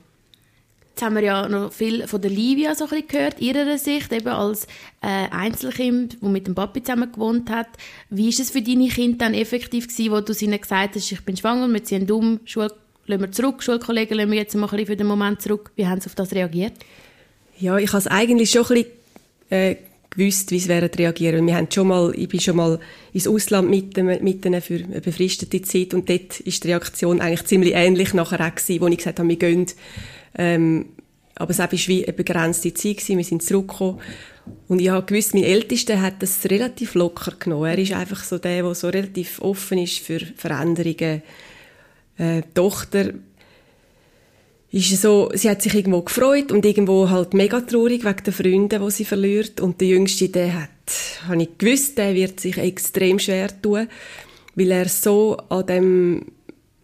Jetzt 0.95 1.03
haben 1.03 1.17
wir 1.17 1.25
ja 1.25 1.49
noch 1.49 1.73
viel 1.73 2.07
von 2.07 2.23
der 2.23 2.31
Livia 2.31 2.77
so 2.77 2.87
gehört, 2.87 3.41
ihrer 3.41 3.79
Sicht, 3.79 4.13
eben 4.13 4.29
als 4.29 4.69
äh, 5.03 5.29
Einzelkind, 5.29 6.19
wo 6.21 6.29
mit 6.29 6.47
dem 6.47 6.55
Papi 6.55 6.85
zusammen 6.85 7.11
gewohnt 7.11 7.51
hat. 7.51 7.67
Wie 8.11 8.29
ist 8.29 8.39
es 8.39 8.51
für 8.51 8.63
deine 8.63 8.87
Kinder 8.87 9.19
dann 9.19 9.35
effektiv 9.35 9.89
gewesen, 9.89 10.13
wo 10.13 10.21
du 10.21 10.33
ihnen 10.33 10.61
gesagt 10.61 10.95
hast, 10.95 11.11
ich 11.11 11.21
bin 11.23 11.37
schwanger, 11.37 11.67
wir 11.67 11.83
ziehen 11.83 12.09
um, 12.09 12.39
Schule, 12.45 12.73
lassen 13.07 13.23
wir 13.23 13.33
zurück, 13.33 13.65
Schulkollegen 13.65 14.17
lassen 14.17 14.31
wir 14.31 14.39
jetzt 14.39 14.55
mal 14.55 14.69
für 14.69 14.95
den 14.95 15.09
Moment 15.09 15.43
zurück. 15.43 15.73
Wie 15.75 15.85
haben 15.85 16.01
sie 16.01 16.07
auf 16.07 16.15
das 16.15 16.33
reagiert? 16.33 16.75
Ja, 17.59 17.77
ich 17.77 17.89
habe 17.89 17.99
es 17.99 18.07
eigentlich 18.07 18.53
schon 18.53 18.63
ein 18.63 18.69
bisschen 18.69 18.91
äh, 19.51 19.77
gewusst, 20.11 20.53
wie 20.53 20.61
sie 20.61 20.71
reagieren. 20.71 21.45
Wir 21.45 21.57
haben 21.57 21.67
schon 21.73 21.89
mal, 21.89 22.13
ich 22.17 22.29
bin 22.29 22.39
schon 22.39 22.55
mal 22.55 22.79
ins 23.13 23.27
Ausland 23.27 23.69
mit, 23.69 23.97
mit 23.97 24.47
ihnen 24.47 24.63
für 24.63 24.77
eine 24.77 25.01
befristete 25.01 25.61
Zeit 25.63 25.93
und 25.93 26.09
dort 26.09 26.39
ist 26.39 26.63
die 26.63 26.69
Reaktion 26.69 27.21
eigentlich 27.21 27.47
ziemlich 27.47 27.75
ähnlich 27.75 28.15
nachher 28.15 28.47
auch 28.47 28.55
gewesen, 28.55 28.81
wo 28.81 28.87
ich 28.87 28.99
gesagt 28.99 29.19
habe, 29.19 29.29
wir 29.29 29.37
gehen 29.37 29.67
ähm, 30.37 30.87
aber 31.37 31.51
es 31.51 31.59
war 31.59 31.71
wie 31.73 32.05
eine 32.05 32.13
begrenzte 32.13 32.73
Zeit, 32.75 32.99
gewesen. 32.99 33.19
wir 33.19 33.25
sind 33.25 33.43
zurückgekommen. 33.43 34.01
Und 34.69 34.81
ich 34.81 34.91
habe 34.91 35.07
gewusst, 35.07 35.35
mein 35.35 35.45
Ältester 35.45 36.01
hat 36.01 36.23
das 36.23 36.45
relativ 36.45 36.95
locker 36.95 37.33
genommen. 37.39 37.71
Er 37.71 37.79
ist 37.79 37.93
einfach 37.93 38.23
so 38.23 38.39
der, 38.39 38.63
der 38.63 38.75
so 38.75 38.89
relativ 38.89 39.41
offen 39.41 39.79
ist 39.79 39.99
für 39.99 40.21
Veränderungen. 40.21 41.23
Äh, 42.19 42.43
die 42.43 42.55
Tochter 42.55 43.11
ist 44.71 45.01
so, 45.01 45.31
sie 45.35 45.49
hat 45.49 45.63
sich 45.63 45.75
irgendwo 45.75 46.03
gefreut 46.03 46.53
und 46.53 46.65
irgendwo 46.65 47.09
halt 47.09 47.33
mega 47.33 47.61
traurig 47.61 48.05
wegen 48.05 48.25
den 48.25 48.33
Freunden, 48.33 48.85
die 48.85 48.91
sie 48.91 49.05
verliert. 49.05 49.61
Und 49.61 49.81
der 49.81 49.89
Jüngste, 49.89 50.29
der 50.29 50.63
hat, 50.63 50.71
habe 51.29 51.43
ich 51.43 51.59
gewusst, 51.59 51.97
der 51.99 52.15
wird 52.15 52.41
sich 52.41 52.59
extrem 52.59 53.19
schwer 53.19 53.51
tun, 53.63 53.89
weil 54.55 54.71
er 54.71 54.89
so 54.89 55.37
an 55.49 55.67
dem 55.67 56.27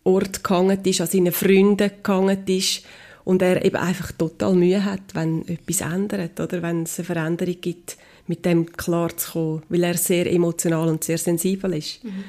Ort 0.02 0.43
gehangen 0.43 0.79
ist, 0.85 1.00
an 1.00 1.08
seinen 1.08 1.32
Freunden 1.32 1.91
gehangen 2.02 2.43
ist 2.47 2.82
und 3.25 3.43
er 3.43 3.64
eben 3.64 3.76
einfach 3.76 4.12
total 4.12 4.55
Mühe 4.55 4.84
hat, 4.84 5.14
wenn 5.14 5.46
etwas 5.49 5.81
ändert 5.81 6.38
oder 6.40 6.62
wenn 6.62 6.84
es 6.84 6.99
eine 6.99 7.06
Veränderung 7.06 7.61
gibt, 7.61 7.96
mit 8.26 8.44
dem 8.44 8.70
klar 8.72 9.17
zu 9.17 9.32
kommen, 9.32 9.62
weil 9.69 9.82
er 9.82 9.96
sehr 9.96 10.31
emotional 10.31 10.88
und 10.88 11.05
sehr 11.05 11.19
sensibel 11.19 11.75
ist. 11.75 12.02
Mhm. 12.05 12.25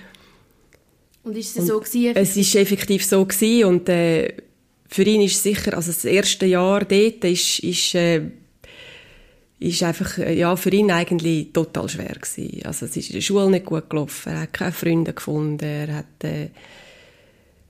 Und 1.23 1.37
ist 1.37 1.57
es 1.57 1.67
so 1.67 1.79
gewesen? 1.79 2.15
Es 2.15 2.35
ist 2.35 2.55
effektiv 2.55 3.05
so 3.05 3.23
gewesen 3.23 3.65
und 3.65 3.89
äh, 3.89 4.33
für 4.87 5.03
ihn 5.03 5.21
ist 5.21 5.41
sicher, 5.41 5.75
also 5.75 5.91
das 5.91 6.03
erste 6.03 6.45
Jahr 6.45 6.83
dort 6.83 7.23
ist, 7.23 7.59
ist 7.59 7.95
äh, 7.95 8.21
ist 9.61 9.83
einfach, 9.83 10.17
äh, 10.17 10.37
ja, 10.37 10.55
für 10.55 10.71
ihn 10.71 10.89
eigentlich 10.89 11.53
total 11.53 11.87
schwer 11.87 12.15
gewesen. 12.15 12.65
Also 12.65 12.87
es 12.87 12.97
ist 12.97 13.09
in 13.09 13.13
der 13.13 13.21
Schule 13.21 13.49
nicht 13.49 13.65
gut 13.65 13.89
gelaufen, 13.89 14.33
er 14.33 14.41
hat 14.41 14.53
keine 14.53 14.71
Freunde 14.71 15.13
gefunden, 15.13 15.63
er 15.63 15.97
hat 15.97 16.23
äh, 16.23 16.49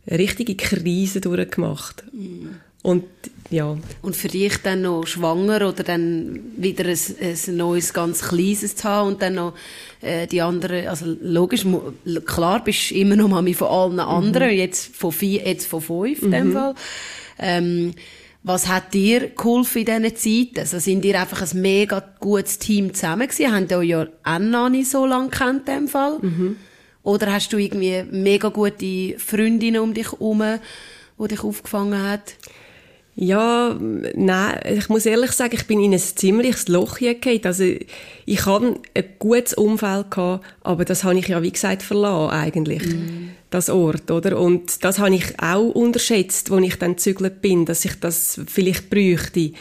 eine 0.07 0.19
richtige 0.19 0.55
Krise 0.55 1.19
durchgemacht. 1.19 2.03
Mhm. 2.13 2.55
Und 2.83 3.03
ja. 3.51 3.77
Und 4.01 4.15
für 4.15 4.29
dich 4.29 4.57
dann 4.63 4.83
noch 4.83 5.05
schwanger 5.05 5.67
oder 5.67 5.83
dann 5.83 6.39
wieder 6.55 6.85
ein, 6.85 6.97
ein 7.21 7.57
neues, 7.57 7.93
ganz 7.93 8.21
kleines 8.21 8.77
zu 8.77 8.87
haben 8.87 9.09
und 9.09 9.21
dann 9.21 9.35
noch 9.35 9.53
äh, 9.99 10.25
die 10.25 10.41
anderen, 10.41 10.87
also 10.87 11.05
logisch, 11.21 11.65
klar 12.25 12.63
bist 12.63 12.91
du 12.91 12.95
immer 12.95 13.17
noch 13.17 13.27
Mami 13.27 13.53
von 13.53 13.67
allen 13.67 13.99
anderen, 13.99 14.51
mhm. 14.51 14.57
jetzt 14.57 14.95
von 14.95 15.11
vier, 15.11 15.45
jetzt 15.45 15.67
von 15.67 15.81
fünf 15.81 16.21
in 16.21 16.29
mhm. 16.29 16.31
dem 16.31 16.53
Fall. 16.53 16.75
Ähm, 17.39 17.93
was 18.43 18.69
hat 18.69 18.93
dir 18.93 19.29
geholfen 19.29 19.85
in 19.85 19.85
dieser 19.85 20.15
Zeit? 20.15 20.59
Also 20.59 20.79
sind 20.79 21.03
ihr 21.03 21.19
einfach 21.19 21.41
ein 21.41 21.61
mega 21.61 22.01
gutes 22.21 22.57
Team 22.57 22.93
zusammen 22.93 23.27
gewesen? 23.27 23.53
Habt 23.53 23.71
ihr 23.71 23.83
ja 23.83 24.07
auch 24.23 24.39
noch 24.39 24.69
nicht 24.69 24.89
so 24.89 25.05
lange 25.05 25.29
kennt 25.29 25.67
in 25.67 25.75
dem 25.75 25.87
Fall? 25.89 26.19
Mhm. 26.21 26.55
Oder 27.03 27.33
hast 27.33 27.51
du 27.51 27.57
irgendwie 27.57 28.03
mega 28.09 28.49
gute 28.49 29.19
Freundinnen 29.19 29.81
um 29.81 29.93
dich 29.93 30.11
herum, 30.11 30.41
die 31.19 31.27
dich 31.27 31.43
aufgefangen 31.43 32.01
haben? 32.01 32.21
Ja, 33.15 33.77
nein, 34.15 34.59
ich 34.73 34.87
muss 34.87 35.05
ehrlich 35.05 35.33
sagen, 35.33 35.55
ich 35.55 35.67
bin 35.67 35.81
in 35.81 35.93
ein 35.93 35.99
ziemliches 35.99 36.69
Loch 36.69 36.97
gefallen. 36.97 37.41
Also, 37.43 37.65
ich 38.25 38.45
hatte 38.45 38.79
ein 38.93 39.03
gutes 39.19 39.53
Umfeld 39.53 40.11
gehabt, 40.11 40.45
aber 40.61 40.85
das 40.85 41.03
habe 41.03 41.19
ich 41.19 41.27
ja, 41.27 41.41
wie 41.41 41.51
gesagt, 41.51 41.83
verlassen, 41.83 42.33
eigentlich. 42.33 42.85
Mm. 42.85 43.31
Das 43.49 43.69
Ort, 43.69 44.09
oder? 44.11 44.39
Und 44.39 44.83
das 44.85 44.99
habe 44.99 45.13
ich 45.13 45.39
auch 45.41 45.69
unterschätzt, 45.69 46.51
als 46.51 46.65
ich 46.65 46.75
dann 46.75 46.95
gezügelt 46.95 47.41
bin, 47.41 47.65
dass 47.65 47.83
ich 47.83 47.99
das 47.99 48.39
vielleicht 48.47 48.89
bräuchte. 48.89 49.51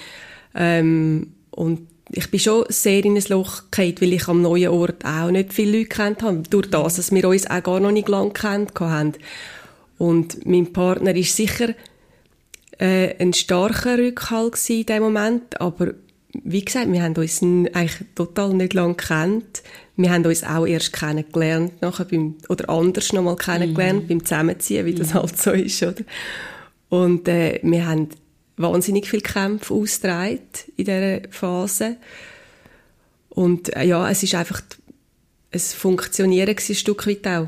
Ähm, 0.54 1.32
und 1.50 1.88
ich 2.12 2.30
bin 2.30 2.38
schon 2.38 2.64
sehr 2.68 3.04
in 3.04 3.16
ein 3.16 3.24
Loch 3.28 3.64
gefallen, 3.70 3.96
weil 4.00 4.12
ich 4.12 4.28
am 4.28 4.42
neuen 4.42 4.68
Ort 4.68 5.04
auch 5.04 5.30
nicht 5.30 5.52
viele 5.52 5.78
Leute 5.78 5.88
kennt 5.88 6.22
habe. 6.22 6.42
Durch 6.48 6.70
das, 6.70 6.96
dass 6.96 7.12
wir 7.12 7.28
uns 7.28 7.50
auch 7.50 7.62
gar 7.62 7.80
noch 7.80 7.90
nicht 7.90 8.08
lange 8.08 8.32
kennt 8.32 8.78
haben. 8.78 9.14
Und 9.98 10.46
mein 10.46 10.72
Partner 10.72 11.14
ist 11.14 11.36
sicher 11.36 11.74
äh, 12.80 13.14
ein 13.18 13.32
starker 13.34 13.98
Rückhalt 13.98 14.70
in 14.70 14.86
dem 14.86 15.02
Moment, 15.02 15.60
aber 15.60 15.94
wie 16.32 16.64
gesagt, 16.64 16.90
wir 16.90 17.02
haben 17.02 17.14
uns 17.14 17.42
eigentlich 17.42 17.96
total 18.14 18.54
nicht 18.54 18.72
lange 18.72 18.94
kennt. 18.94 19.62
Wir 19.96 20.10
haben 20.12 20.24
uns 20.24 20.44
auch 20.44 20.66
erst 20.66 20.92
kennengelernt, 20.92 21.82
nachher 21.82 22.06
beim, 22.06 22.36
oder 22.48 22.70
anders 22.70 23.12
nochmal 23.12 23.36
kennengelernt, 23.36 24.04
mhm. 24.04 24.08
beim 24.08 24.24
Zusammenziehen, 24.24 24.86
wie 24.86 24.94
das 24.94 25.10
mhm. 25.10 25.14
halt 25.14 25.38
so 25.38 25.50
ist, 25.50 25.82
oder? 25.82 26.04
Und 26.88 27.28
äh, 27.28 27.60
wir 27.62 27.86
haben 27.86 28.08
wahnsinnig 28.56 29.08
viel 29.08 29.20
Kämpfe 29.20 29.74
ausgetragen 29.74 30.40
in 30.76 30.84
dieser 30.84 31.20
Phase. 31.30 31.96
Und 33.28 33.76
äh, 33.76 33.84
ja, 33.84 34.08
es 34.10 34.22
ist 34.22 34.34
einfach 34.34 34.62
ein 35.52 35.60
Funktionieren 35.60 36.56
ein 36.56 36.74
Stück 36.74 37.06
weit 37.06 37.26
auch. 37.26 37.46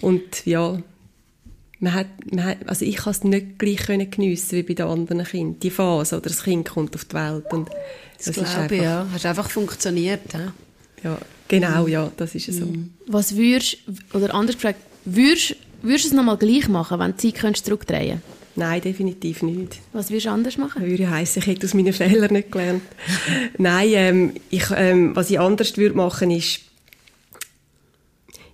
Und 0.00 0.46
ja, 0.46 0.78
man 1.82 1.94
hat, 1.94 2.06
man 2.30 2.44
hat, 2.44 2.58
also 2.66 2.84
ich 2.84 2.96
konnte 2.96 3.18
es 3.18 3.24
nicht 3.24 3.58
gleich 3.58 3.78
können 3.78 4.10
geniessen 4.10 4.56
wie 4.56 4.62
bei 4.62 4.74
den 4.74 4.86
anderen 4.86 5.24
Kindern. 5.24 5.60
Die 5.60 5.70
Phase, 5.70 6.16
oder 6.16 6.28
das 6.28 6.44
Kind 6.44 6.68
kommt 6.68 6.94
auf 6.94 7.04
die 7.04 7.14
Welt. 7.14 7.52
Und 7.52 7.68
das, 8.16 8.26
das 8.26 8.36
ist 8.36 8.56
einfach, 8.56 8.76
ja. 8.76 9.06
Hast 9.12 9.26
einfach 9.26 9.50
funktioniert, 9.50 10.32
ja? 10.32 10.52
Ja, 11.02 11.18
genau, 11.48 11.88
ja, 11.88 12.12
das 12.16 12.34
ist 12.36 12.52
so. 12.52 12.68
Was 13.08 13.36
würdest, 13.36 13.78
oder 14.14 14.32
anders 14.34 14.54
gefragt, 14.54 14.78
Würdest, 15.04 15.56
würdest 15.82 16.04
du 16.04 16.08
es 16.10 16.14
nochmal 16.14 16.36
gleich 16.36 16.68
machen, 16.68 16.98
wenn 17.00 17.10
du 17.10 17.16
die 17.16 17.32
Zeit 17.32 17.40
könntest 17.40 17.66
zurückdrehen 17.66 18.22
Nein, 18.54 18.82
definitiv 18.82 19.42
nicht. 19.42 19.80
Was 19.92 20.10
würdest 20.10 20.26
du 20.26 20.30
anders 20.30 20.58
machen? 20.58 20.82
Das 20.82 20.90
würde 20.90 21.10
heissen, 21.10 21.38
ich 21.38 21.46
hätte 21.46 21.66
aus 21.66 21.72
meinen 21.72 21.92
Fehlern 21.92 22.32
nicht 22.32 22.52
gelernt. 22.52 22.82
Nein, 23.58 23.88
ähm, 23.94 24.32
ich, 24.50 24.64
ähm, 24.76 25.16
was 25.16 25.30
ich 25.30 25.40
anders 25.40 25.76
würde 25.78 25.96
machen, 25.96 26.30
ist, 26.30 26.60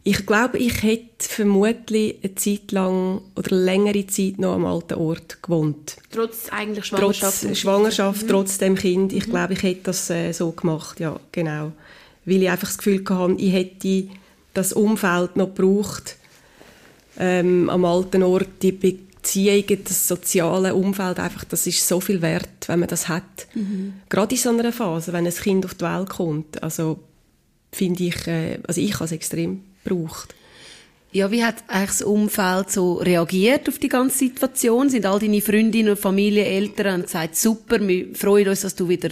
ich 0.08 0.24
glaube, 0.24 0.56
ich 0.56 0.82
hätte 0.82 1.28
vermutlich 1.28 2.16
eine 2.22 2.34
Zeit 2.34 2.72
lang 2.72 3.20
oder 3.36 3.54
längere 3.54 4.06
Zeit 4.06 4.38
noch 4.38 4.54
am 4.54 4.64
alten 4.64 4.94
Ort 4.94 5.42
gewohnt. 5.42 5.98
Trotz 6.10 6.48
eigentlich 6.50 6.86
Schwangerschaft? 6.86 7.42
Trotz 7.42 7.58
Schwangerschaft, 7.58 8.22
mhm. 8.22 8.28
trotz 8.28 8.56
dem 8.56 8.74
Kind. 8.74 9.12
Ich 9.12 9.26
mhm. 9.26 9.32
glaube, 9.32 9.52
ich 9.52 9.62
hätte 9.62 9.82
das 9.82 10.08
äh, 10.08 10.32
so 10.32 10.52
gemacht, 10.52 10.98
ja, 10.98 11.20
genau. 11.30 11.72
Weil 12.24 12.42
ich 12.42 12.48
einfach 12.48 12.68
das 12.68 12.78
Gefühl 12.78 13.04
hatte, 13.06 13.34
ich 13.36 13.52
hätte 13.52 14.08
das 14.54 14.72
Umfeld 14.72 15.36
noch 15.36 15.54
gebraucht, 15.54 16.16
ähm, 17.18 17.68
am 17.68 17.84
alten 17.84 18.22
Ort, 18.22 18.48
die 18.62 18.72
Beziehungen, 18.72 19.84
das 19.84 20.08
soziale 20.08 20.74
Umfeld, 20.74 21.18
einfach, 21.18 21.44
das 21.44 21.66
ist 21.66 21.86
so 21.86 22.00
viel 22.00 22.22
wert, 22.22 22.66
wenn 22.66 22.80
man 22.80 22.88
das 22.88 23.08
hat. 23.08 23.46
Mhm. 23.54 23.92
Gerade 24.08 24.34
in 24.34 24.40
so 24.40 24.48
einer 24.48 24.72
Phase, 24.72 25.12
wenn 25.12 25.26
ein 25.26 25.34
Kind 25.34 25.66
auf 25.66 25.74
die 25.74 25.84
Welt 25.84 26.08
kommt. 26.08 26.62
Also, 26.62 26.98
finde 27.72 28.04
ich, 28.04 28.26
äh, 28.26 28.58
also 28.66 28.80
ich 28.80 28.94
habe 28.94 29.04
es 29.04 29.12
extrem 29.12 29.67
gebraucht. 29.85 30.35
Ja, 31.11 31.30
wie 31.30 31.42
hat 31.42 31.64
eigentlich 31.68 31.88
das 31.88 32.02
Umfeld 32.02 32.70
so 32.70 32.94
reagiert 32.94 33.66
auf 33.68 33.78
die 33.78 33.88
ganze 33.88 34.18
Situation? 34.18 34.90
Sind 34.90 35.06
all 35.06 35.18
deine 35.18 35.40
Freundinnen 35.40 35.90
und 35.90 35.99
Familie, 35.99 36.44
Eltern 36.44 36.97
und 36.97 37.02
gesagt, 37.04 37.35
super, 37.35 37.80
wir 37.80 38.14
freuen 38.14 38.49
uns, 38.49 38.61
dass 38.61 38.75
du 38.75 38.90
wieder, 38.90 39.11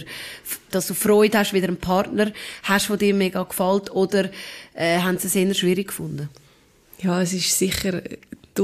dass 0.69 0.87
du 0.87 0.93
Freude 0.93 1.39
hast, 1.39 1.53
wieder 1.53 1.69
einen 1.69 1.77
Partner 1.77 2.31
hast, 2.63 2.89
der 2.89 2.97
dir 2.97 3.13
mega 3.15 3.41
gefällt, 3.41 3.89
oder 3.91 4.29
äh, 4.75 4.99
haben 4.99 5.17
sie 5.17 5.27
es 5.27 5.35
eher 5.35 5.51
schwierig 5.55 5.87
gefunden? 5.87 6.29
Ja, 6.99 7.19
es 7.21 7.33
ist 7.33 7.57
sicher 7.57 8.01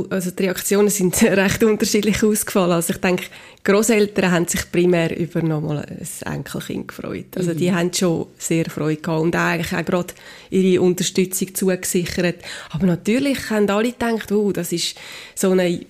also 0.09 0.31
die 0.31 0.43
Reaktionen 0.43 0.89
sind 0.89 1.21
recht 1.23 1.63
unterschiedlich 1.63 2.23
ausgefallen. 2.23 2.71
Also 2.71 2.93
ich 2.93 2.99
denke, 2.99 3.25
Großeltern 3.63 4.31
haben 4.31 4.47
sich 4.47 4.71
primär 4.71 5.17
über 5.17 5.41
nochmal 5.41 5.85
ein 5.85 6.33
Enkelkind 6.33 6.89
gefreut. 6.89 7.37
Also 7.37 7.51
mhm. 7.51 7.57
die 7.57 7.73
haben 7.73 7.93
schon 7.93 8.27
sehr 8.37 8.65
Freude 8.65 9.01
gehabt 9.01 9.21
und 9.21 9.35
eigentlich 9.35 9.73
auch 9.73 9.85
gerade 9.85 10.13
ihre 10.49 10.81
Unterstützung 10.81 11.55
zugesichert. 11.55 12.37
Aber 12.71 12.85
natürlich 12.85 13.49
haben 13.49 13.69
alle 13.69 13.91
gedacht, 13.91 14.31
oh, 14.31 14.51
das 14.51 14.71
ist 14.71 14.95
so 15.35 15.51
eine 15.51 15.85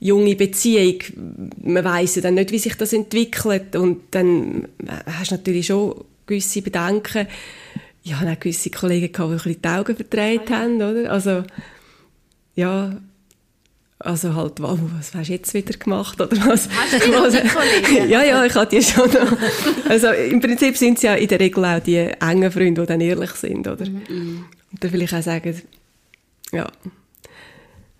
junge 0.00 0.36
Beziehung. 0.36 0.98
Man 1.62 1.84
weiss 1.84 2.16
ja 2.16 2.22
dann 2.22 2.34
nicht, 2.34 2.50
wie 2.50 2.58
sich 2.58 2.76
das 2.76 2.92
entwickelt 2.92 3.76
und 3.76 4.02
dann 4.10 4.68
hast 5.06 5.30
du 5.30 5.36
natürlich 5.36 5.66
schon 5.66 6.04
gewisse 6.26 6.62
Bedenken. 6.62 7.26
Ich 8.02 8.14
habe 8.14 8.30
auch 8.30 8.40
gewisse 8.40 8.70
Kollegen 8.70 9.12
gehabt, 9.12 9.30
die 9.30 9.34
ein 9.34 9.36
bisschen 9.38 9.62
die 9.62 9.68
Augen 9.68 9.96
verdreht 9.96 10.50
haben, 10.50 10.76
oder? 10.76 11.10
Also, 11.10 11.44
ja, 12.54 12.96
also 14.04 14.34
halt, 14.34 14.60
wow, 14.60 14.78
was 14.98 15.14
hast 15.14 15.28
du 15.28 15.32
jetzt 15.32 15.54
wieder 15.54 15.76
gemacht? 15.78 16.20
Oder 16.20 16.36
was? 16.46 16.68
Hast 16.68 16.92
du 16.92 17.10
Kollegen? 17.10 18.10
ja, 18.10 18.22
ja, 18.22 18.44
ich 18.44 18.54
hatte 18.54 18.76
die 18.76 18.82
schon 18.82 19.10
noch. 19.10 19.36
Also 19.88 20.08
im 20.08 20.40
Prinzip 20.40 20.76
sind 20.76 20.98
es 20.98 21.02
ja 21.02 21.14
in 21.14 21.28
der 21.28 21.40
Regel 21.40 21.64
auch 21.64 21.80
die 21.80 21.96
engen 21.96 22.52
Freunde, 22.52 22.82
die 22.82 22.86
dann 22.86 23.00
ehrlich 23.00 23.30
sind, 23.32 23.66
oder? 23.66 23.88
Mhm. 23.88 24.44
Und 24.70 24.84
dann 24.84 24.90
vielleicht 24.90 25.14
auch 25.14 25.22
sagen, 25.22 25.62
ja, 26.52 26.70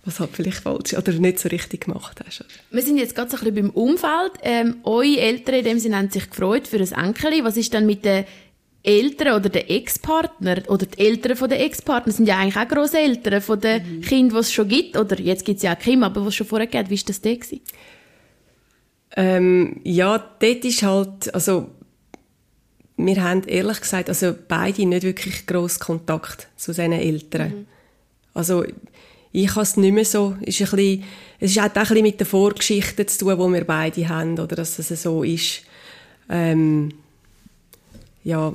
was 0.05 0.21
halt 0.21 0.31
vielleicht 0.35 0.59
falsch 0.59 0.95
oder 0.95 1.13
nicht 1.13 1.39
so 1.39 1.49
richtig 1.49 1.85
gemacht 1.85 2.21
hast. 2.25 2.41
Oder? 2.43 2.51
Wir 2.71 2.83
sind 2.83 2.99
jetzt 2.99 3.15
gerade 3.15 3.31
so 3.31 3.39
ein 3.39 3.45
bisschen 3.45 3.71
beim 3.71 3.71
Umfeld. 3.71 4.33
Ähm, 4.43 4.77
eure 4.85 5.19
Eltern 5.19 5.55
in 5.55 5.65
dem 5.65 5.79
Sinne 5.79 5.97
haben 5.97 6.11
sich 6.11 6.29
gefreut 6.29 6.69
für 6.69 6.79
ein 6.79 7.07
Enkel. 7.07 7.45
Was 7.45 7.57
ist 7.57 7.73
dann 7.73 7.87
mit 7.87 8.05
den 8.05 8.25
Eltern 8.85 9.35
oder 9.35 9.49
der 9.49 9.71
Ex-Partner 9.71 10.63
oder 10.69 10.85
die 10.85 10.99
Eltern 10.99 11.37
von 11.37 11.49
der 11.49 11.65
Ex-Partner 11.65 12.13
sind 12.13 12.27
ja 12.27 12.39
eigentlich 12.39 12.57
auch 12.57 12.69
Großeltern 12.69 13.41
von 13.41 13.59
den 13.59 13.97
mhm. 13.97 14.01
Kindern, 14.03 14.35
die 14.35 14.41
es 14.41 14.53
schon 14.53 14.69
gibt. 14.69 14.97
Oder 14.97 15.19
jetzt 15.19 15.45
gibt 15.45 15.57
es 15.57 15.63
ja 15.63 15.75
auch 15.75 15.79
Kim, 15.79 16.03
aber 16.03 16.21
was 16.21 16.29
es 16.29 16.35
schon 16.37 16.47
vorher 16.47 16.67
gab. 16.67 16.91
Wie 16.91 16.97
war 16.97 17.05
das 17.07 17.21
da? 17.21 17.31
Ähm, 19.17 19.81
ja, 19.85 20.19
dort 20.19 20.65
ist 20.65 20.83
halt, 20.83 21.35
also 21.35 21.71
wir 22.97 23.23
haben 23.23 23.43
ehrlich 23.45 23.81
gesagt, 23.81 24.09
also 24.09 24.35
beide 24.49 24.87
nicht 24.87 25.03
wirklich 25.03 25.47
gross 25.47 25.81
Kontakt 25.81 26.49
zu 26.57 26.73
diesen 26.73 26.93
Eltern. 26.93 27.49
Mhm. 27.49 27.67
Also 28.35 28.65
ich 29.33 29.51
habe 29.51 29.63
es 29.63 29.77
nicht 29.77 29.93
mehr 29.93 30.05
so, 30.05 30.37
ist 30.43 30.61
ein 30.61 30.71
bisschen, 30.71 31.05
es 31.41 31.59
hat 31.59 31.73
auch 31.73 31.77
ein 31.77 31.89
bisschen 31.89 32.03
mit 32.03 32.21
der 32.21 32.27
Vorgeschichte 32.27 33.07
zu 33.07 33.19
tun, 33.19 33.39
die 33.39 33.59
wir 33.59 33.65
beide 33.65 34.09
haben, 34.09 34.39
oder 34.39 34.57
dass 34.57 34.79
es 34.79 35.03
so 35.03 35.23
ist. 35.23 35.63
Ähm, 36.29 36.93
ja, 38.25 38.53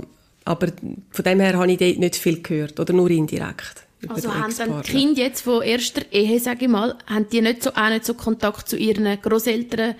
aber 0.49 0.67
von 1.11 1.25
dem 1.25 1.39
her 1.39 1.57
habe 1.57 1.71
ich 1.71 1.77
dort 1.77 1.99
nicht 1.99 2.15
viel 2.15 2.41
gehört 2.41 2.79
oder 2.79 2.91
nur 2.91 3.11
indirekt. 3.11 3.85
Also 4.07 4.33
haben 4.33 4.53
dann 4.57 4.81
die 4.81 4.91
Kinder 4.91 5.21
jetzt 5.21 5.41
von 5.41 5.61
erster 5.61 6.01
Ehe, 6.11 6.39
sage 6.39 6.65
ich 6.65 6.71
mal, 6.71 6.95
haben 7.05 7.27
die 7.31 7.41
nicht 7.41 7.61
so, 7.61 7.71
auch 7.71 7.89
nicht 7.89 8.03
so 8.03 8.15
Kontakt 8.15 8.67
zu 8.67 8.75
ihren 8.75 9.21
Großeltern 9.21 9.93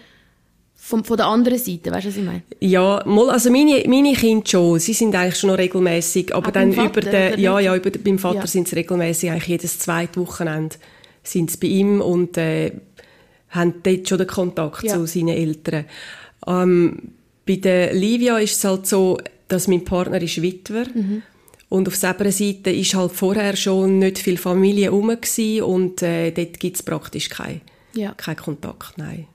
von, 0.73 1.03
von 1.03 1.17
der 1.17 1.27
anderen 1.27 1.59
Seite, 1.59 1.91
weißt 1.91 2.05
du, 2.05 2.09
was 2.09 2.17
ich 2.17 2.23
meine? 2.23 2.41
Ja, 2.61 3.03
mal, 3.05 3.29
also 3.29 3.51
meine, 3.51 3.83
meine 3.87 4.13
Kinder 4.13 4.47
schon, 4.47 4.79
sie 4.79 4.93
sind 4.93 5.13
eigentlich 5.13 5.37
schon 5.37 5.51
noch 5.51 5.57
regelmäßig, 5.59 6.33
aber 6.33 6.47
ah, 6.47 6.51
dann 6.51 6.73
Vater, 6.73 6.89
über 6.89 7.01
den, 7.01 7.39
ja, 7.39 7.59
ja, 7.59 7.75
über, 7.75 7.91
beim 7.91 8.17
Vater 8.17 8.39
ja. 8.39 8.47
sind 8.47 8.67
sie 8.67 8.75
regelmäßig, 8.75 9.29
eigentlich 9.29 9.47
jedes 9.47 9.77
zweite 9.77 10.19
Wochenende 10.19 10.77
sind 11.21 11.51
sie 11.51 11.57
bei 11.57 11.67
ihm 11.67 12.01
und 12.01 12.37
äh, 12.37 12.71
haben 13.49 13.75
dort 13.83 14.09
schon 14.09 14.17
den 14.17 14.27
Kontakt 14.27 14.83
ja. 14.83 14.95
zu 14.95 15.05
seinen 15.05 15.27
Eltern. 15.27 15.85
Ähm, 16.47 17.11
bei 17.45 17.57
der 17.57 17.93
Livia 17.93 18.39
ist 18.39 18.57
es 18.57 18.63
halt 18.63 18.87
so, 18.87 19.19
dass 19.49 19.67
mein 19.67 19.83
Partner 19.83 20.21
ist 20.21 20.41
Witwer 20.41 20.85
mhm. 20.93 21.21
und 21.67 21.87
auf 21.87 21.95
seiner 21.95 22.31
Seite 22.31 22.71
ist 22.71 22.93
halt 22.93 23.11
vorher 23.11 23.55
schon 23.55 23.99
nicht 23.99 24.19
viel 24.19 24.37
Familie 24.37 24.85
herum 24.85 25.09
und 25.09 26.01
äh, 26.01 26.31
dort 26.31 26.59
gibt 26.59 26.77
es 26.77 26.83
praktisch 26.83 27.29
keinen 27.29 27.61
ja. 27.93 28.13
kein 28.13 28.37
Kontakt, 28.37 28.97
nein. 28.97 29.27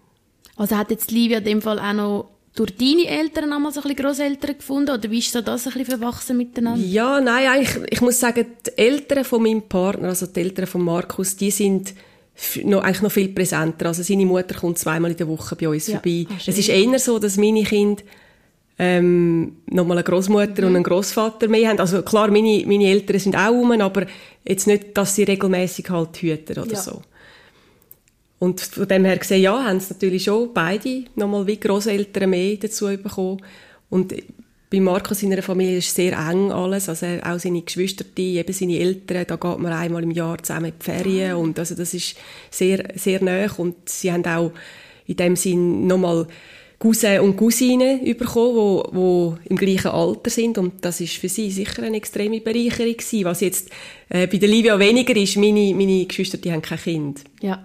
Also 0.56 0.76
hat 0.76 0.90
jetzt 0.90 1.10
Livia 1.10 1.38
in 1.38 1.44
dem 1.44 1.62
Fall 1.62 1.78
auch 1.78 1.92
noch 1.92 2.30
durch 2.54 2.76
deine 2.76 3.06
Eltern 3.06 3.52
einmal 3.52 3.72
so 3.72 3.80
ein 3.80 3.88
bisschen 3.88 4.04
Grosseltern 4.04 4.56
gefunden 4.56 4.90
oder 4.90 5.10
wie 5.10 5.18
ist 5.18 5.32
so 5.32 5.40
das 5.40 5.66
ein 5.66 5.72
bisschen 5.72 5.98
verwachsen 5.98 6.36
miteinander? 6.36 6.84
Ja, 6.84 7.20
nein, 7.20 7.48
eigentlich, 7.48 7.92
ich 7.92 8.00
muss 8.00 8.20
sagen, 8.20 8.46
die 8.64 8.78
Eltern 8.78 9.24
von 9.24 9.42
meinem 9.42 9.62
Partner, 9.62 10.08
also 10.08 10.26
die 10.26 10.40
Eltern 10.40 10.68
von 10.68 10.82
Markus, 10.82 11.36
die 11.36 11.50
sind 11.50 11.94
noch, 12.62 12.82
eigentlich 12.82 13.02
noch 13.02 13.12
viel 13.12 13.28
präsenter. 13.28 13.86
Also 13.86 14.02
seine 14.02 14.26
Mutter 14.26 14.54
kommt 14.54 14.78
zweimal 14.78 15.10
in 15.10 15.16
der 15.16 15.28
Woche 15.28 15.56
bei 15.56 15.68
uns 15.68 15.88
ja. 15.88 15.94
vorbei. 15.94 16.26
Ach, 16.30 16.48
es 16.48 16.58
ist 16.58 16.68
eher 16.68 16.98
so, 16.98 17.18
dass 17.18 17.36
meine 17.36 17.64
Kinder 17.64 18.02
ähm, 18.78 19.56
nochmal 19.66 19.98
eine 19.98 20.04
Großmutter 20.04 20.62
mhm. 20.62 20.68
und 20.68 20.76
einen 20.76 20.84
Großvater 20.84 21.48
mehr 21.48 21.68
haben. 21.68 21.78
Also 21.78 22.02
klar, 22.02 22.30
meine, 22.30 22.64
meine 22.66 22.88
Eltern 22.88 23.18
sind 23.18 23.36
auch 23.36 23.50
rum, 23.50 23.72
aber 23.72 24.06
jetzt 24.44 24.66
nicht, 24.66 24.96
dass 24.96 25.14
sie 25.14 25.24
regelmäßig 25.24 25.90
halt 25.90 26.16
hüten 26.16 26.58
oder 26.58 26.72
ja. 26.72 26.80
so. 26.80 27.02
Und 28.40 28.60
von 28.60 28.88
dem 28.88 29.04
her 29.04 29.16
gesehen, 29.16 29.42
ja, 29.42 29.64
haben 29.64 29.76
es 29.76 29.90
natürlich 29.90 30.24
schon 30.24 30.52
beide 30.52 31.04
nochmal 31.14 31.46
wie 31.46 31.58
Großeltern 31.58 32.28
mehr 32.28 32.56
dazu 32.56 32.86
bekommen. 32.86 33.40
Und 33.90 34.12
bei 34.70 34.80
Marco 34.80 35.14
seiner 35.14 35.40
Familie 35.40 35.78
ist 35.78 35.94
sehr 35.94 36.18
eng 36.18 36.50
alles, 36.50 36.88
also 36.88 37.06
auch 37.22 37.38
seine 37.38 37.62
Geschwister, 37.62 38.04
eben 38.16 38.52
seine 38.52 38.80
Eltern, 38.80 39.24
da 39.26 39.36
geht 39.36 39.58
man 39.58 39.72
einmal 39.72 40.02
im 40.02 40.10
Jahr 40.10 40.42
zusammen 40.42 40.66
in 40.66 40.78
die 40.78 40.84
Ferien 40.84 41.32
ah. 41.32 41.36
und 41.36 41.58
also 41.58 41.76
das 41.76 41.94
ist 41.94 42.16
sehr, 42.50 42.84
sehr 42.96 43.22
nah 43.22 43.46
und 43.56 43.88
sie 43.88 44.12
haben 44.12 44.24
auch 44.24 44.50
in 45.06 45.16
dem 45.16 45.36
Sinn 45.36 45.86
nochmal 45.86 46.26
Cousin 46.78 47.20
und 47.20 47.36
Cousinen 47.36 48.04
bekommen, 48.16 48.56
wo, 48.56 48.88
wo 48.92 49.38
im 49.44 49.56
gleichen 49.56 49.88
Alter 49.88 50.30
sind 50.30 50.58
und 50.58 50.84
das 50.84 51.00
ist 51.00 51.16
für 51.16 51.28
sie 51.28 51.50
sicher 51.50 51.82
eine 51.82 51.96
extreme 51.96 52.40
Bereicherung 52.40 52.92
gewesen. 52.92 53.24
Was 53.24 53.40
jetzt 53.40 53.70
äh, 54.08 54.26
bei 54.26 54.36
der 54.36 54.48
Livia 54.48 54.78
weniger 54.78 55.16
ist, 55.16 55.36
meine, 55.36 55.74
meine 55.74 56.04
Geschwister, 56.04 56.38
die 56.38 56.52
haben 56.52 56.62
kein 56.62 56.78
Kind. 56.78 57.24
Ja. 57.40 57.64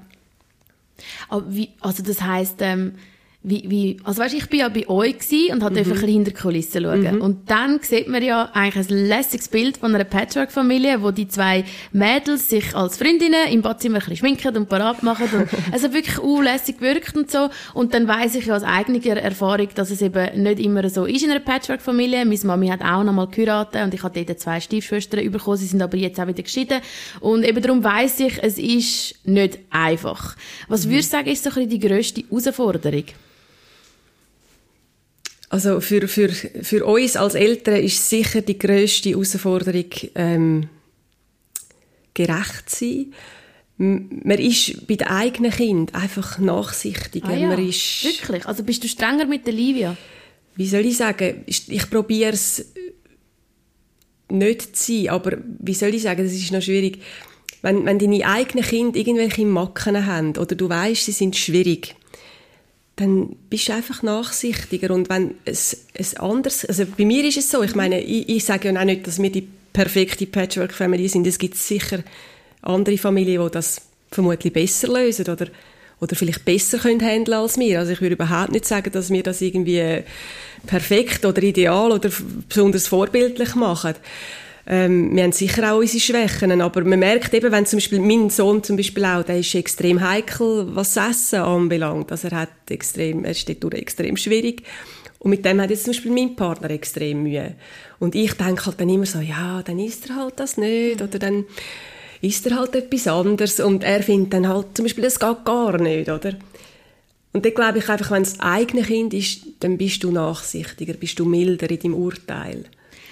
Aber 1.27 1.45
wie, 1.53 1.69
also 1.79 2.03
das 2.03 2.21
heisst, 2.21 2.57
ähm, 2.59 2.93
wie, 3.41 3.63
wie, 3.69 3.97
also 4.03 4.21
weißt, 4.21 4.35
ich 4.35 4.49
bin 4.49 4.59
ja 4.59 4.67
bei 4.67 4.89
euch 4.89 5.15
und 5.53 5.63
hatte 5.63 5.81
mhm. 5.81 5.91
einfach 5.91 6.05
hinter 6.05 6.31
die 6.31 6.37
Kulissen 6.37 6.83
schauen. 6.83 7.15
Mhm. 7.15 7.21
Und 7.21 7.49
dann 7.49 7.79
sieht 7.81 8.09
man 8.09 8.21
ja 8.21 8.49
eigentlich 8.53 8.89
ein 8.89 9.07
lässiges 9.07 9.47
Bild 9.47 9.77
von 9.77 9.95
einer 9.95 10.03
Patchwork-Familie, 10.03 11.01
wo 11.01 11.11
die 11.11 11.29
zwei 11.29 11.63
Mädels 11.93 12.49
sich 12.49 12.75
als 12.75 12.97
Freundinnen 12.97 13.47
im 13.49 13.61
Badzimmer 13.61 13.95
ein 13.95 13.99
bisschen 13.99 14.17
schminken 14.17 14.57
und 14.57 14.67
parat 14.67 15.03
machen 15.03 15.27
und 15.31 15.47
es 15.73 15.83
hat 15.83 15.93
wirklich 15.93 16.19
unlässig 16.19 16.81
wirkt 16.81 17.15
und 17.15 17.31
so. 17.31 17.49
Und 17.73 17.93
dann 17.93 18.09
weiss 18.09 18.35
ich 18.35 18.45
ja 18.45 18.57
aus 18.57 18.63
eigener 18.63 18.99
Erfahrung, 19.17 19.69
dass 19.73 19.89
es 19.89 20.01
eben 20.01 20.43
nicht 20.43 20.59
immer 20.59 20.89
so 20.89 21.05
ist 21.05 21.23
in 21.23 21.31
einer 21.31 21.39
Patchwork-Familie. 21.39 22.25
Meine 22.25 22.39
Mami 22.43 22.67
hat 22.67 22.81
auch 22.81 23.05
noch 23.05 23.13
mal 23.13 23.27
geheiratet 23.27 23.83
und 23.83 23.93
ich 23.93 24.03
hatte 24.03 24.25
dort 24.25 24.41
zwei 24.41 24.59
Stiefschwestern 24.59 25.31
bekommen, 25.31 25.55
sie 25.55 25.65
sind 25.65 25.81
aber 25.81 25.95
jetzt 25.95 26.19
auch 26.19 26.27
wieder 26.27 26.43
geschieden. 26.43 26.81
Und 27.21 27.45
eben 27.45 27.61
darum 27.61 27.85
weiss 27.85 28.19
ich, 28.19 28.37
es 28.43 28.57
ist 28.57 29.15
nicht 29.25 29.59
einfach. 29.69 30.35
Was 30.67 30.85
mhm. 30.85 30.91
würdest 30.91 31.13
du 31.13 31.17
sagen, 31.17 31.29
ist 31.29 31.43
so 31.43 31.49
ein 31.51 31.55
bisschen 31.55 31.69
die 31.69 31.79
grösste 31.79 32.23
Herausforderung? 32.29 33.05
Also 35.49 35.81
für, 35.81 36.07
für, 36.07 36.29
für 36.29 36.85
uns 36.85 37.15
als 37.15 37.33
Eltern 37.33 37.83
ist 37.83 38.07
sicher 38.07 38.41
die 38.41 38.59
grösste 38.59 39.09
Herausforderung, 39.09 39.89
ähm, 40.15 40.69
gerecht 42.13 42.69
sein. 42.69 43.13
Man 43.77 44.37
ist 44.37 44.85
bei 44.87 44.95
den 44.95 45.07
eigenen 45.07 45.51
Kindern 45.51 45.95
einfach 45.95 46.37
nachsichtig. 46.37 47.23
Ah, 47.25 47.33
ja. 47.33 47.47
Man 47.47 47.67
ist, 47.67 48.03
Wirklich? 48.03 48.45
Also 48.45 48.63
bist 48.63 48.83
du 48.83 48.87
strenger 48.87 49.25
mit 49.25 49.47
der 49.47 49.53
Livia? 49.53 49.97
Wie 50.55 50.67
soll 50.67 50.85
ich 50.85 50.97
sagen? 50.97 51.43
Ich 51.45 51.89
probiere 51.89 52.33
es 52.33 52.65
nicht 54.29 54.75
zu 54.75 54.93
sein, 54.93 55.09
aber 55.09 55.37
wie 55.59 55.73
soll 55.73 55.95
ich 55.95 56.03
sagen, 56.03 56.23
das 56.23 56.33
ist 56.33 56.51
noch 56.51 56.61
schwierig. 56.61 56.99
wenn, 57.61 57.85
wenn 57.85 57.99
deine 57.99 58.25
eigenen 58.25 58.63
Kinder 58.63 58.97
irgendwelche 58.97 59.45
Macken 59.45 60.05
haben 60.05 60.37
oder 60.37 60.55
du 60.55 60.69
weißt, 60.69 61.05
sie 61.05 61.11
sind 61.11 61.35
schwierig, 61.35 61.95
dann 62.99 63.37
bist 63.49 63.69
du 63.69 63.73
einfach 63.73 64.03
nachsichtiger. 64.03 64.93
Und 64.93 65.09
wenn 65.09 65.35
es, 65.45 65.85
es 65.93 66.15
anders, 66.15 66.65
also 66.65 66.85
bei 66.85 67.05
mir 67.05 67.23
ist 67.23 67.37
es 67.37 67.49
so, 67.49 67.63
ich 67.63 67.73
meine, 67.73 68.01
ich, 68.01 68.27
ich 68.27 68.43
sage 68.43 68.71
ja 68.71 68.79
auch 68.79 68.85
nicht, 68.85 69.07
dass 69.07 69.21
wir 69.21 69.31
die 69.31 69.47
perfekte 69.71 70.25
Patchwork-Family 70.25 71.07
sind. 71.07 71.25
Es 71.25 71.39
gibt 71.39 71.55
sicher 71.55 72.03
andere 72.61 72.97
Familien, 72.97 73.41
die 73.41 73.51
das 73.51 73.81
vermutlich 74.11 74.51
besser 74.51 74.89
lösen 74.89 75.29
oder, 75.29 75.47
oder 76.01 76.15
vielleicht 76.15 76.43
besser 76.43 76.77
können 76.79 77.01
handeln 77.01 77.37
als 77.37 77.57
wir. 77.57 77.79
Also 77.79 77.93
ich 77.93 78.01
würde 78.01 78.15
überhaupt 78.15 78.51
nicht 78.51 78.65
sagen, 78.65 78.91
dass 78.91 79.09
wir 79.09 79.23
das 79.23 79.41
irgendwie 79.41 80.03
perfekt 80.67 81.23
oder 81.23 81.41
ideal 81.41 81.93
oder 81.93 82.09
besonders 82.49 82.87
vorbildlich 82.87 83.55
machen. 83.55 83.93
Ähm, 84.71 85.15
wir 85.15 85.23
haben 85.23 85.31
sicher 85.31 85.73
auch 85.73 85.79
unsere 85.79 85.99
Schwächen, 85.99 86.61
aber 86.61 86.83
man 86.83 86.99
merkt 86.99 87.33
eben, 87.33 87.51
wenn 87.51 87.65
zum 87.65 87.77
Beispiel 87.77 87.99
mein 87.99 88.29
Sohn 88.29 88.63
zum 88.63 88.77
Beispiel 88.77 89.03
auch, 89.03 89.23
der 89.23 89.39
ist 89.39 89.55
extrem 89.55 89.99
heikel, 89.99 90.67
was 90.75 90.95
Essen 90.95 91.39
anbelangt. 91.39 92.11
Also 92.11 92.27
er 92.27 92.41
hat 92.41 92.49
extrem, 92.69 93.25
er 93.25 93.33
steht 93.33 93.63
durch 93.63 93.73
extrem 93.73 94.15
schwierig. 94.15 94.61
Und 95.17 95.31
mit 95.31 95.43
dem 95.43 95.59
hat 95.59 95.71
jetzt 95.71 95.85
zum 95.85 95.93
Beispiel 95.93 96.11
mein 96.11 96.35
Partner 96.35 96.69
extrem 96.69 97.23
Mühe. 97.23 97.55
Und 97.97 98.13
ich 98.13 98.33
denke 98.33 98.67
halt 98.67 98.79
dann 98.79 98.89
immer 98.89 99.07
so, 99.07 99.19
ja, 99.19 99.63
dann 99.63 99.79
isst 99.79 100.07
er 100.07 100.17
halt 100.17 100.39
das 100.39 100.55
nicht, 100.57 101.01
oder 101.01 101.17
dann 101.17 101.45
isst 102.21 102.45
er 102.45 102.57
halt 102.57 102.75
etwas 102.75 103.07
anderes. 103.07 103.59
Und 103.59 103.83
er 103.83 104.03
findet 104.03 104.33
dann 104.33 104.47
halt 104.47 104.67
zum 104.75 104.85
Beispiel, 104.85 105.03
das 105.03 105.19
geht 105.19 105.45
gar 105.45 105.79
nicht, 105.79 106.09
oder? 106.09 106.35
Und 107.33 107.43
dann 107.43 107.53
glaube 107.55 107.79
ich 107.79 107.89
einfach, 107.89 108.11
wenn 108.11 108.21
es 108.21 108.37
das 108.37 108.39
eigene 108.39 108.83
Kind 108.83 109.15
ist, 109.15 109.41
dann 109.61 109.79
bist 109.79 110.03
du 110.03 110.11
nachsichtiger, 110.11 110.93
bist 110.93 111.17
du 111.19 111.25
milder 111.25 111.69
in 111.71 111.79
deinem 111.79 111.93
Urteil. 111.95 112.65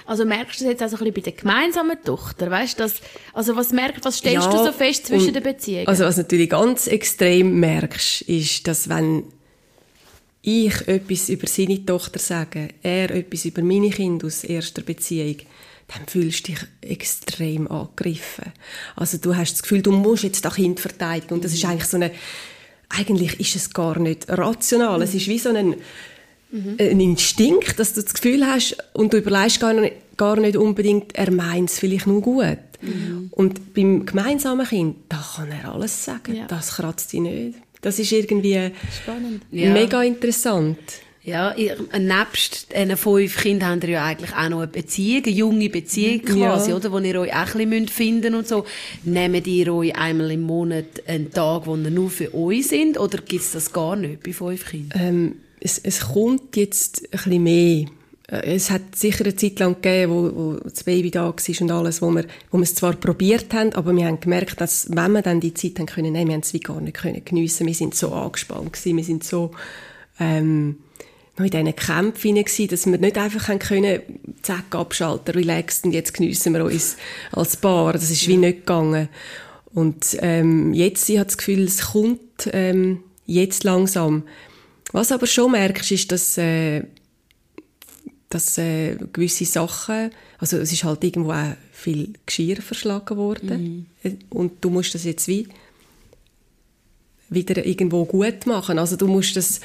Also 0.08 0.24
merkst 0.24 0.62
du 0.62 0.64
das 0.64 0.72
jetzt 0.72 0.84
auch 0.84 0.88
so 0.88 0.96
ein 0.96 1.12
bisschen 1.12 1.14
bei 1.14 1.22
der 1.22 1.34
gemeinsamen 1.34 2.02
Tochter, 2.02 2.50
weißt 2.50 2.80
das, 2.80 2.96
also 3.34 3.58
was 3.58 3.74
merkst, 3.74 4.06
was 4.06 4.18
stellst 4.18 4.48
ja, 4.48 4.52
du 4.52 4.58
so 4.64 4.72
fest 4.72 5.08
zwischen 5.08 5.34
den 5.34 5.44
Beziehungen? 5.44 5.88
Also 5.88 6.06
was 6.06 6.16
natürlich 6.16 6.50
ganz 6.50 6.88
extrem 6.88 7.60
merkst, 7.60 8.22
ist, 8.22 8.68
dass 8.68 8.88
wenn 8.88 9.26
ich 10.42 10.88
etwas 10.88 11.28
über 11.28 11.46
seine 11.46 11.86
Tochter 11.86 12.20
sage, 12.20 12.70
er 12.82 13.12
etwas 13.12 13.44
über 13.44 13.62
meine 13.62 13.90
Kinder 13.90 14.28
aus 14.28 14.46
erster 14.46 14.82
Beziehung, 14.82 15.40
dann 15.88 16.08
fühlst 16.08 16.48
du 16.48 16.54
dich 16.54 16.62
extrem 16.82 17.68
angegriffen. 17.68 18.54
Also 18.96 19.18
du 19.18 19.36
hast 19.36 19.54
das 19.54 19.62
Gefühl, 19.62 19.82
du 19.82 19.92
musst 19.92 20.24
jetzt 20.24 20.46
das 20.46 20.56
Kind 20.56 20.80
verteidigen. 20.80 21.34
Und 21.34 21.44
das 21.44 21.54
ist 21.54 21.66
eigentlich 21.66 21.86
so 21.86 21.98
eine, 21.98 22.12
eigentlich 22.90 23.40
ist 23.42 23.58
es 23.58 23.74
gar 23.74 24.00
nicht 24.00 24.30
rational, 24.30 25.02
es 25.02 25.14
ist 25.14 25.28
wie 25.28 25.40
so 25.40 25.50
ein 25.50 25.76
mhm. 26.52 26.76
ein 26.80 27.00
Instinkt, 27.00 27.80
dass 27.80 27.94
du 27.94 28.02
das 28.02 28.14
Gefühl 28.14 28.46
hast 28.46 28.78
und 28.94 29.14
du 29.14 29.18
überlegst 29.18 29.60
gar 29.60 29.74
nicht, 29.74 29.96
gar 30.18 30.38
nicht 30.38 30.58
unbedingt, 30.58 31.16
er 31.16 31.32
meint 31.32 31.70
es 31.70 31.80
vielleicht 31.80 32.08
nur 32.08 32.22
gut. 32.22 32.58
Mhm. 32.82 33.30
Und 33.32 33.74
beim 33.74 34.06
gemeinsamen 34.06 34.66
Kind, 34.66 34.96
da 35.10 35.24
kann 35.36 35.52
er 35.52 35.74
alles 35.74 36.06
sagen. 36.06 36.36
Ja. 36.36 36.46
Das 36.48 36.76
kratzt 36.76 37.14
dich 37.14 37.22
nicht. 37.22 37.58
Das 37.82 38.00
ist 38.00 38.12
irgendwie 38.12 38.72
Spannend. 39.02 39.44
mega 39.52 40.04
ja. 40.04 40.10
interessant. 40.10 40.78
Ja, 41.28 41.54
ihr, 41.56 41.76
nebst 42.00 42.74
diesen 42.74 42.96
fünf 42.96 43.42
Kindern 43.42 43.72
habt 43.72 43.84
ihr 43.84 43.90
ja 43.90 44.06
eigentlich 44.06 44.34
auch 44.34 44.48
noch 44.48 44.60
eine 44.60 44.68
Beziehung, 44.68 45.26
eine 45.26 45.36
junge 45.36 45.70
Beziehung 45.70 46.22
quasi, 46.22 46.70
ja. 46.70 46.78
oder? 46.78 46.90
Wo 46.90 47.00
ihr 47.00 47.20
euch 47.20 47.34
auch 47.34 47.54
ein 47.54 47.70
bisschen 47.70 47.88
finden 47.90 48.34
und 48.34 48.48
so. 48.48 48.64
Nehmt 49.04 49.46
ihr 49.46 49.74
euch 49.74 49.94
einmal 49.94 50.32
im 50.32 50.44
Monat 50.44 50.86
einen 51.06 51.30
Tag, 51.30 51.66
wo 51.66 51.76
ihr 51.76 51.90
nur 51.90 52.10
für 52.10 52.34
euch 52.34 52.68
sind, 52.68 52.98
oder 52.98 53.18
gibt 53.18 53.42
es 53.42 53.52
das 53.52 53.74
gar 53.74 53.98
nicht 53.98 54.24
bei 54.24 54.32
fünf 54.32 54.70
Kindern? 54.70 55.02
Ähm, 55.02 55.36
es, 55.60 55.80
es 55.80 56.02
kommt 56.02 56.56
jetzt 56.56 57.04
ein 57.06 57.10
bisschen 57.12 57.44
mehr. 57.44 57.86
Äh, 58.28 58.56
es 58.56 58.70
hat 58.70 58.96
sicher 58.96 59.26
eine 59.26 59.36
Zeit 59.36 59.60
lang 59.60 59.76
gegeben, 59.82 60.12
wo, 60.12 60.36
wo 60.36 60.54
das 60.64 60.84
Baby 60.84 61.12
da 61.12 61.26
war 61.26 61.62
und 61.62 61.72
alles, 61.72 62.02
wo 62.02 62.10
wir, 62.12 62.26
wo 62.52 62.58
wir 62.58 62.64
es 62.64 62.76
zwar 62.76 62.94
probiert 62.94 63.54
haben, 63.54 63.74
aber 63.74 63.96
wir 63.96 64.06
haben 64.06 64.20
gemerkt, 64.20 64.60
dass 64.62 64.88
wenn 64.92 65.14
wir 65.14 65.22
dann 65.22 65.40
die 65.40 65.54
Zeit 65.54 65.80
haben 65.80 65.88
können, 65.88 66.14
nein, 66.14 66.28
wir 66.28 66.34
haben 66.34 66.42
es 66.42 66.54
wie 66.54 66.60
gar 66.60 66.82
nicht 66.82 66.98
können 66.98 67.24
geniessen. 67.24 67.68
Wir 67.68 67.74
sind 67.74 67.96
so 67.96 68.12
angespannt 68.14 68.74
gewesen, 68.74 68.98
wir 68.98 69.04
sind 69.04 69.24
so, 69.24 69.52
ähm, 70.20 70.78
noch 71.38 71.46
in 71.46 71.52
diesen 71.52 71.76
Kämpfen 71.76 72.36
gewesen, 72.36 72.68
dass 72.68 72.86
wir 72.88 72.98
nicht 72.98 73.18
einfach 73.18 73.48
haben 73.48 73.60
können, 73.60 74.02
zack, 74.42 74.74
abschalten, 74.74 75.36
relaxed 75.36 75.86
und 75.86 75.92
jetzt 75.92 76.14
geniessen 76.14 76.54
wir 76.54 76.66
uns 76.66 76.98
als 77.32 77.58
Paar. 77.58 77.94
Das 77.94 78.10
ist 78.10 78.28
wie 78.28 78.38
nicht 78.38 78.60
gegangen. 78.60 79.10
Und, 79.74 80.18
ähm, 80.22 80.74
jetzt, 80.74 81.08
ich 81.10 81.18
habe 81.18 81.28
das 81.28 81.38
Gefühl, 81.38 81.64
es 81.64 81.92
kommt, 81.92 82.50
ähm, 82.52 83.04
jetzt 83.28 83.64
langsam. 83.64 84.24
Was 84.94 85.12
aber 85.12 85.28
schon 85.28 85.52
merkst, 85.52 85.92
ist, 85.92 86.12
dass, 86.12 86.38
äh, 86.38 86.84
dass 88.30 88.58
äh, 88.58 88.96
gewisse 89.12 89.46
Sachen, 89.46 90.12
also 90.40 90.58
es 90.58 90.72
ist 90.72 90.84
halt 90.84 91.04
irgendwo 91.04 91.32
auch 91.32 91.56
viel 91.72 92.14
Geschirr 92.26 92.62
verschlagen 92.62 93.18
worden 93.18 93.88
mhm. 94.02 94.18
und 94.30 94.54
du 94.62 94.70
musst 94.70 94.96
das 94.96 95.04
jetzt 95.04 95.28
wie 95.28 95.48
wieder 97.30 97.66
irgendwo 97.66 98.06
gut 98.06 98.46
machen. 98.46 98.80
Also 98.80 98.96
du 98.96 99.08
musst 99.08 99.36
das 99.36 99.60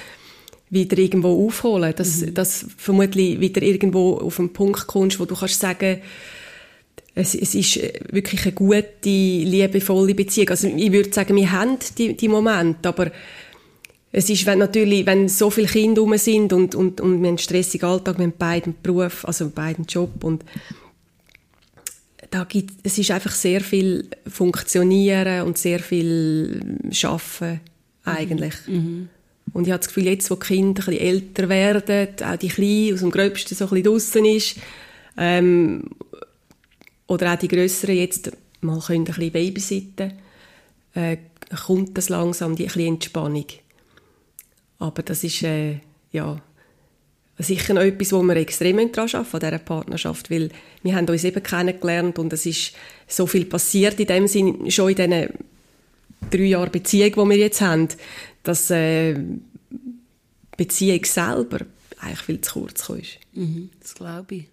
wieder 0.70 0.98
irgendwo 0.98 1.46
aufholen, 1.46 1.94
dass, 1.96 2.20
mhm. 2.22 2.35
dass 2.35 2.66
vermutlich 2.76 3.40
wieder 3.40 3.62
irgendwo 3.62 4.14
auf 4.14 4.38
einen 4.38 4.52
Punkt 4.52 4.87
kommst, 4.87 5.20
wo 5.20 5.26
du 5.26 5.35
kannst 5.37 5.61
sagen, 5.61 6.00
es, 7.14 7.35
es 7.35 7.54
ist 7.54 7.78
wirklich 8.11 8.42
eine 8.44 8.52
gute, 8.52 8.87
liebevolle 9.04 10.14
Beziehung. 10.14 10.48
Also 10.48 10.68
ich 10.68 10.92
würde 10.92 11.12
sagen, 11.12 11.37
wir 11.37 11.52
haben 11.52 11.78
die, 11.98 12.16
die 12.16 12.28
Momente, 12.28 12.88
aber 12.88 13.12
es 14.12 14.29
ist, 14.29 14.44
wenn 14.44 14.59
natürlich, 14.59 15.07
wenn 15.07 15.29
so 15.29 15.48
viele 15.48 15.66
Kinder 15.66 16.03
rum 16.03 16.16
sind 16.18 16.53
und, 16.53 16.75
und, 16.75 17.01
und 17.01 17.11
wir 17.12 17.16
haben 17.16 17.25
einen 17.25 17.38
stressigen 17.38 17.88
Alltag, 17.88 18.18
wir 18.18 18.27
haben 18.27 18.35
beiden 18.37 18.75
Beruf, 18.83 19.25
also 19.25 19.48
beiden 19.48 19.87
Job 19.87 20.22
und 20.22 20.44
da 22.31 22.44
gibt, 22.44 22.75
es 22.83 22.98
ist 22.98 23.11
einfach 23.11 23.33
sehr 23.33 23.61
viel 23.61 24.09
Funktionieren 24.27 25.46
und 25.46 25.59
sehr 25.59 25.81
viel 25.81 26.79
Schaffen 26.90 27.61
eigentlich. 28.05 28.55
Mhm. 28.66 29.09
Und 29.53 29.66
ich 29.66 29.72
habe 29.72 29.81
das 29.81 29.88
Gefühl, 29.88 30.07
jetzt, 30.07 30.31
wo 30.31 30.37
die 30.37 30.46
Kinder 30.46 30.83
ein 30.83 30.87
bisschen 30.87 31.07
älter 31.07 31.48
werden, 31.48 32.09
auch 32.25 32.37
die 32.37 32.48
Kleinen 32.48 32.94
aus 32.94 33.01
dem 33.01 33.11
Gröbsten 33.11 33.57
so 33.57 33.64
ein 33.64 33.70
bisschen 33.70 33.85
draussen 33.85 34.25
ist, 34.25 34.57
ähm, 35.18 35.85
oder 37.07 37.35
auch 37.35 37.38
die 37.38 37.48
Grösseren 37.48 37.96
jetzt 37.96 38.33
mal 38.62 38.81
können 38.81 39.01
ein 39.01 39.05
bisschen 39.05 39.33
babysitten, 39.33 40.12
äh, 40.94 41.18
kommt 41.66 41.98
das 41.98 42.09
langsam 42.09 42.57
die 42.57 42.64
ein 42.64 42.66
bisschen 42.68 42.94
Entspannung. 42.94 43.46
Aber 44.82 45.02
das 45.04 45.22
ist, 45.22 45.44
äh, 45.44 45.78
ja, 46.10 46.42
sicher 47.38 47.74
noch 47.74 47.82
etwas, 47.82 48.12
wo 48.12 48.20
wir 48.22 48.34
extrem 48.36 48.76
daran 48.90 49.08
arbeiten, 49.14 49.36
an 49.36 49.40
dieser 49.40 49.58
Partnerschaft, 49.58 50.28
weil 50.28 50.50
wir 50.82 50.96
haben 50.96 51.08
uns 51.08 51.22
eben 51.22 51.40
kennengelernt 51.40 52.18
und 52.18 52.32
es 52.32 52.46
ist 52.46 52.72
so 53.06 53.28
viel 53.28 53.44
passiert 53.44 54.00
in 54.00 54.06
dem 54.06 54.26
Sinn, 54.26 54.68
schon 54.72 54.90
in 54.90 54.96
diesen 54.96 55.28
drei 56.30 56.42
Jahren 56.42 56.72
Beziehung, 56.72 57.12
die 57.12 57.30
wir 57.30 57.36
jetzt 57.36 57.60
haben, 57.60 57.88
dass 58.42 58.70
äh, 58.70 59.16
Beziehung 60.56 61.04
selber 61.04 61.60
eigentlich 62.00 62.20
viel 62.20 62.40
zu 62.40 62.60
kurz 62.60 62.88
ist. 62.88 63.18
Mhm, 63.34 63.70
das 63.80 63.94
glaube 63.94 64.34
ich. 64.34 64.44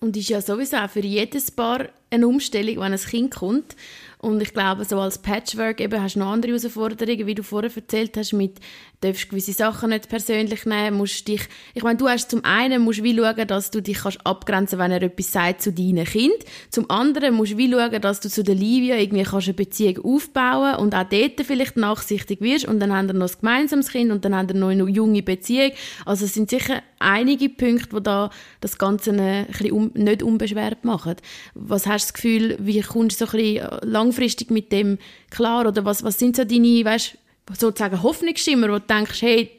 Und 0.00 0.18
ist 0.18 0.28
ja 0.28 0.42
sowieso 0.42 0.76
auch 0.76 0.90
für 0.90 1.00
jedes 1.00 1.50
Paar 1.50 1.88
eine 2.10 2.28
Umstellung, 2.28 2.76
wenn 2.76 2.92
ein 2.92 2.98
Kind 2.98 3.34
kommt. 3.34 3.76
Und 4.20 4.42
ich 4.42 4.52
glaube, 4.52 4.84
so 4.84 4.98
als 4.98 5.18
Patchwork 5.18 5.80
eben 5.80 6.02
hast 6.02 6.16
du 6.16 6.20
noch 6.20 6.32
andere 6.32 6.52
Herausforderungen, 6.52 7.26
wie 7.26 7.36
du 7.36 7.44
vorher 7.44 7.70
erzählt 7.74 8.16
hast, 8.16 8.32
mit 8.32 8.58
darfst 9.00 9.30
gewisse 9.30 9.52
Sachen 9.52 9.90
nicht 9.90 10.08
persönlich 10.08 10.66
nehmen, 10.66 10.96
musst 10.96 11.28
dich, 11.28 11.42
ich 11.74 11.84
meine, 11.84 11.98
du 11.98 12.08
hast 12.08 12.30
zum 12.30 12.44
einen 12.44 12.82
musst 12.82 13.04
wie 13.04 13.16
schauen, 13.16 13.46
dass 13.46 13.70
du 13.70 13.80
dich 13.80 13.98
kannst 13.98 14.26
abgrenzen, 14.26 14.80
wenn 14.80 14.90
er 14.90 15.02
etwas 15.02 15.32
sagt 15.32 15.62
zu 15.62 15.72
deinem 15.72 16.04
Kind. 16.04 16.34
Zum 16.70 16.90
anderen 16.90 17.34
musst 17.34 17.56
wie 17.56 17.70
schauen, 17.70 18.00
dass 18.00 18.18
du 18.18 18.28
zu 18.28 18.42
der 18.42 18.56
Livia 18.56 18.96
irgendwie 18.96 19.22
kannst 19.22 19.46
eine 19.46 19.54
Beziehung 19.54 20.04
aufbauen 20.04 20.76
und 20.76 20.96
auch 20.96 21.08
dort 21.08 21.40
vielleicht 21.44 21.76
nachsichtig 21.76 22.40
wirst 22.40 22.66
und 22.66 22.80
dann 22.80 22.92
haben 22.92 23.06
wir 23.06 23.14
noch 23.14 23.28
ein 23.28 23.36
gemeinsames 23.40 23.90
Kind 23.90 24.10
und 24.10 24.24
dann 24.24 24.34
haben 24.34 24.48
wir 24.48 24.56
noch 24.56 24.70
eine 24.70 24.88
junge 24.88 25.22
Beziehung. 25.22 25.70
Also 26.04 26.24
es 26.24 26.34
sind 26.34 26.50
sicher 26.50 26.82
einige 26.98 27.48
Punkte, 27.48 27.96
die 27.96 28.02
da 28.02 28.30
das 28.60 28.78
Ganze 28.78 29.12
ein 29.12 29.46
bisschen 29.46 29.70
um, 29.70 29.90
nicht 29.94 30.24
unbeschwert 30.24 30.84
machen. 30.84 31.14
Was 31.54 31.86
hast 31.98 32.06
das 32.06 32.14
Gefühl, 32.14 32.56
wie 32.60 32.80
kommst 32.80 33.20
du 33.20 33.26
so 33.26 33.36
ein 33.36 33.42
bisschen 33.42 33.68
langfristig 33.82 34.50
mit 34.50 34.72
dem 34.72 34.98
klar 35.30 35.66
oder 35.66 35.84
was, 35.84 36.02
was 36.02 36.18
sind 36.18 36.36
so 36.36 36.44
deine, 36.44 36.84
weißt, 36.84 37.18
sozusagen 37.58 38.02
Hoffnungsschimmer, 38.02 38.68
wo 38.68 38.78
du 38.78 38.80
denkst, 38.80 39.22
hey, 39.22 39.50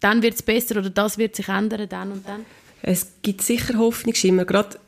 dann 0.00 0.22
wird 0.22 0.34
es 0.34 0.42
besser 0.42 0.78
oder 0.78 0.90
das 0.90 1.18
wird 1.18 1.36
sich 1.36 1.48
ändern, 1.48 1.88
dann 1.88 2.12
und 2.12 2.28
dann? 2.28 2.44
Es 2.82 3.08
gibt 3.22 3.42
sicher 3.42 3.78
Hoffnungsschimmer, 3.78 4.44
gerade 4.44 4.78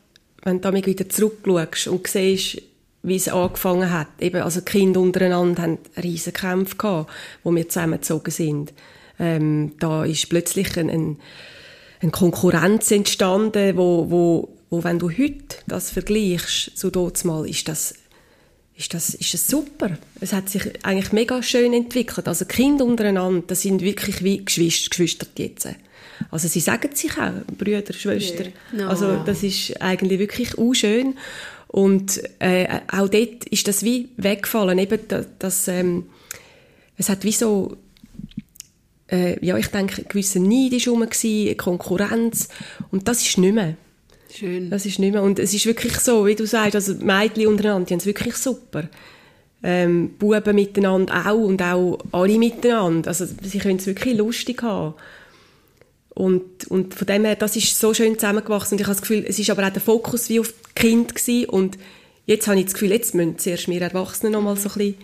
wenn 0.43 0.61
du 0.61 0.73
wieder 0.73 1.09
zurückschaust 1.09 1.89
und 1.89 2.07
siehst, 2.07 2.63
wie 3.03 3.17
es 3.17 3.29
angefangen 3.29 3.91
hat. 3.91 4.09
Eben, 4.21 4.43
also 4.43 4.61
die 4.61 4.67
Kinder 4.67 5.01
untereinander 5.01 5.63
haben 5.63 5.79
riesen 6.03 6.33
Kämpfe 6.33 6.77
gehabt, 6.77 7.11
wo 7.43 7.55
wir 7.55 7.69
zusammengezogen 7.69 8.31
sind. 8.31 8.73
Ähm, 9.19 9.73
da 9.79 10.05
ist 10.05 10.29
plötzlich 10.29 10.77
ein, 10.77 10.91
ein, 10.91 11.19
eine 12.01 12.11
Konkurrenz 12.11 12.91
entstanden, 12.91 13.77
wo, 13.77 14.11
wo, 14.11 14.49
wo, 14.71 14.85
wenn 14.85 14.99
du 14.99 15.11
heute 15.11 15.57
das 15.67 15.91
vergleichst, 15.91 16.73
so 16.77 16.91
dort 16.91 17.25
mal, 17.25 17.49
ist 17.49 17.69
das 17.69 17.95
ist 18.81 18.95
das, 18.95 19.13
ist 19.13 19.35
das 19.35 19.47
super. 19.47 19.99
Es 20.21 20.33
hat 20.33 20.49
sich 20.49 20.63
eigentlich 20.83 21.13
mega 21.13 21.43
schön 21.43 21.75
entwickelt. 21.75 22.27
Also 22.27 22.47
Kinder 22.47 22.87
untereinander, 22.87 23.45
das 23.47 23.61
sind 23.61 23.83
wirklich 23.83 24.25
wie 24.25 24.43
Geschwister, 24.43 24.89
Geschwister 24.89 25.27
jetzt. 25.37 25.69
Also 26.31 26.49
sie 26.49 26.61
sagen 26.61 26.89
sich 26.95 27.13
auch, 27.19 27.33
Brüder, 27.59 27.93
Schwester. 27.93 28.47
Ja. 28.77 28.89
Also 28.89 29.23
das 29.25 29.43
ist 29.43 29.81
eigentlich 29.83 30.19
wirklich 30.19 30.57
auch 30.57 30.73
schön. 30.73 31.19
Und 31.69 32.23
äh, 32.39 32.81
auch 32.91 33.09
dort 33.09 33.45
ist 33.51 33.69
das 33.69 33.85
wie 33.85 34.09
weggefallen. 34.17 34.79
Eben 34.79 35.01
das, 35.09 35.27
das 35.39 35.69
ähm, 35.69 36.07
es 36.97 37.11
hat 37.11 37.23
wie 37.25 37.33
so 37.33 37.77
äh, 39.11 39.45
ja, 39.45 39.59
ich 39.59 39.67
denke, 39.69 40.03
ein 40.03 40.09
gewisser 40.09 40.41
Neid 40.41 40.73
war 40.73 41.55
Konkurrenz. 41.55 42.49
Und 42.91 43.09
das 43.09 43.27
ist 43.27 43.37
nicht 43.37 43.55
mehr. 43.55 43.77
Schön. 44.33 44.71
Das 44.71 44.87
ist 44.87 44.99
nicht 44.99 45.13
mehr. 45.13 45.23
Und 45.23 45.39
es 45.39 45.53
ist 45.55 45.67
wirklich 45.67 45.99
so, 45.99 46.27
wie 46.27 46.35
du 46.35 46.47
sagst, 46.47 46.75
also 46.75 46.95
Mädchen 46.95 47.47
untereinander, 47.47 47.87
die 47.87 47.95
haben 47.95 48.01
es 48.01 48.07
wirklich 48.07 48.37
super. 48.37 48.89
Ähm, 49.63 50.15
Buben 50.19 50.55
miteinander 50.55 51.27
auch 51.27 51.39
und 51.39 51.61
auch 51.63 51.99
alle 52.13 52.39
miteinander. 52.39 53.09
Also 53.09 53.27
sie 53.43 53.59
können 53.59 53.79
es 53.79 53.87
wirklich 53.87 54.17
lustig 54.17 54.63
haben. 54.63 54.95
Und, 56.11 56.67
und 56.69 56.95
von 56.95 57.07
dem 57.07 57.25
her, 57.25 57.37
das 57.37 57.57
ist 57.57 57.79
so 57.79 57.95
schön 57.95 58.19
zusammengewachsen. 58.19 58.75
Und 58.75 58.81
ich 58.81 58.87
habe 58.87 58.95
das 58.95 59.03
Gefühl, 59.03 59.25
es 59.27 59.39
ist 59.39 59.51
aber 59.51 59.67
auch 59.67 59.73
der 59.73 59.83
Fokus 59.83 60.29
wie 60.29 60.41
auf 60.41 60.53
Kinder 60.75 61.15
gewesen. 61.15 61.49
Und 61.49 61.79
jetzt 62.27 62.47
habe 62.47 62.59
ich 62.59 62.65
das 62.65 62.75
Gefühl, 62.75 62.91
jetzt 62.91 63.15
müssen 63.15 63.39
zuerst 63.39 63.69
wir 63.69 63.83
Erwachsenen 63.83 64.33
noch 64.33 64.43
mal 64.43 64.57
so 64.57 64.69
ein 64.69 64.75
bisschen 64.75 64.95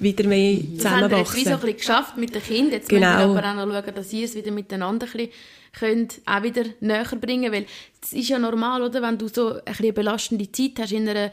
wieder 0.00 0.26
mehr 0.26 0.58
Das 0.76 0.84
haben 0.86 1.10
wir 1.10 1.18
jetzt 1.18 1.32
zusammenwachsen. 1.32 1.36
wie 1.36 1.44
so 1.44 1.50
ein 1.50 1.60
bisschen 1.60 1.76
geschafft 1.76 2.16
mit 2.16 2.34
den 2.34 2.42
Kindern. 2.42 2.72
Jetzt 2.72 2.88
Genau. 2.88 3.06
müssen 3.28 3.34
wir 3.34 3.44
aber 3.44 3.60
auch 3.62 3.66
noch 3.66 3.72
schauen, 3.84 3.94
dass 3.94 4.12
ihr 4.12 4.24
es 4.24 4.34
wieder 4.34 4.50
miteinander 4.50 5.06
ein 5.06 5.12
bisschen 5.12 5.30
könnt, 5.78 6.20
auch 6.26 6.42
wieder 6.42 6.64
näher 6.80 7.04
bringen 7.20 7.52
Weil 7.52 7.66
es 8.02 8.12
ist 8.12 8.28
ja 8.28 8.38
normal, 8.38 8.82
oder? 8.82 9.00
wenn 9.02 9.18
du 9.18 9.28
so 9.28 9.54
ein 9.54 9.60
bisschen 9.64 9.94
belastende 9.94 10.50
Zeit 10.50 10.72
hast 10.80 10.92
in 10.92 11.08
einer 11.08 11.30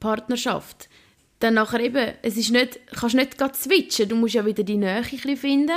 Partnerschaft. 0.00 0.88
Dann 1.40 1.54
nachher 1.54 1.80
eben, 1.80 2.12
es 2.22 2.36
ist 2.36 2.50
nicht, 2.50 2.80
kannst 2.98 3.14
nicht 3.14 3.36
gerade 3.36 3.54
switchen. 3.56 4.08
Du 4.08 4.16
musst 4.16 4.34
ja 4.34 4.44
wieder 4.46 4.62
die 4.62 4.76
Nähe 4.76 4.96
ein 4.96 5.02
bisschen 5.02 5.36
finden. 5.36 5.70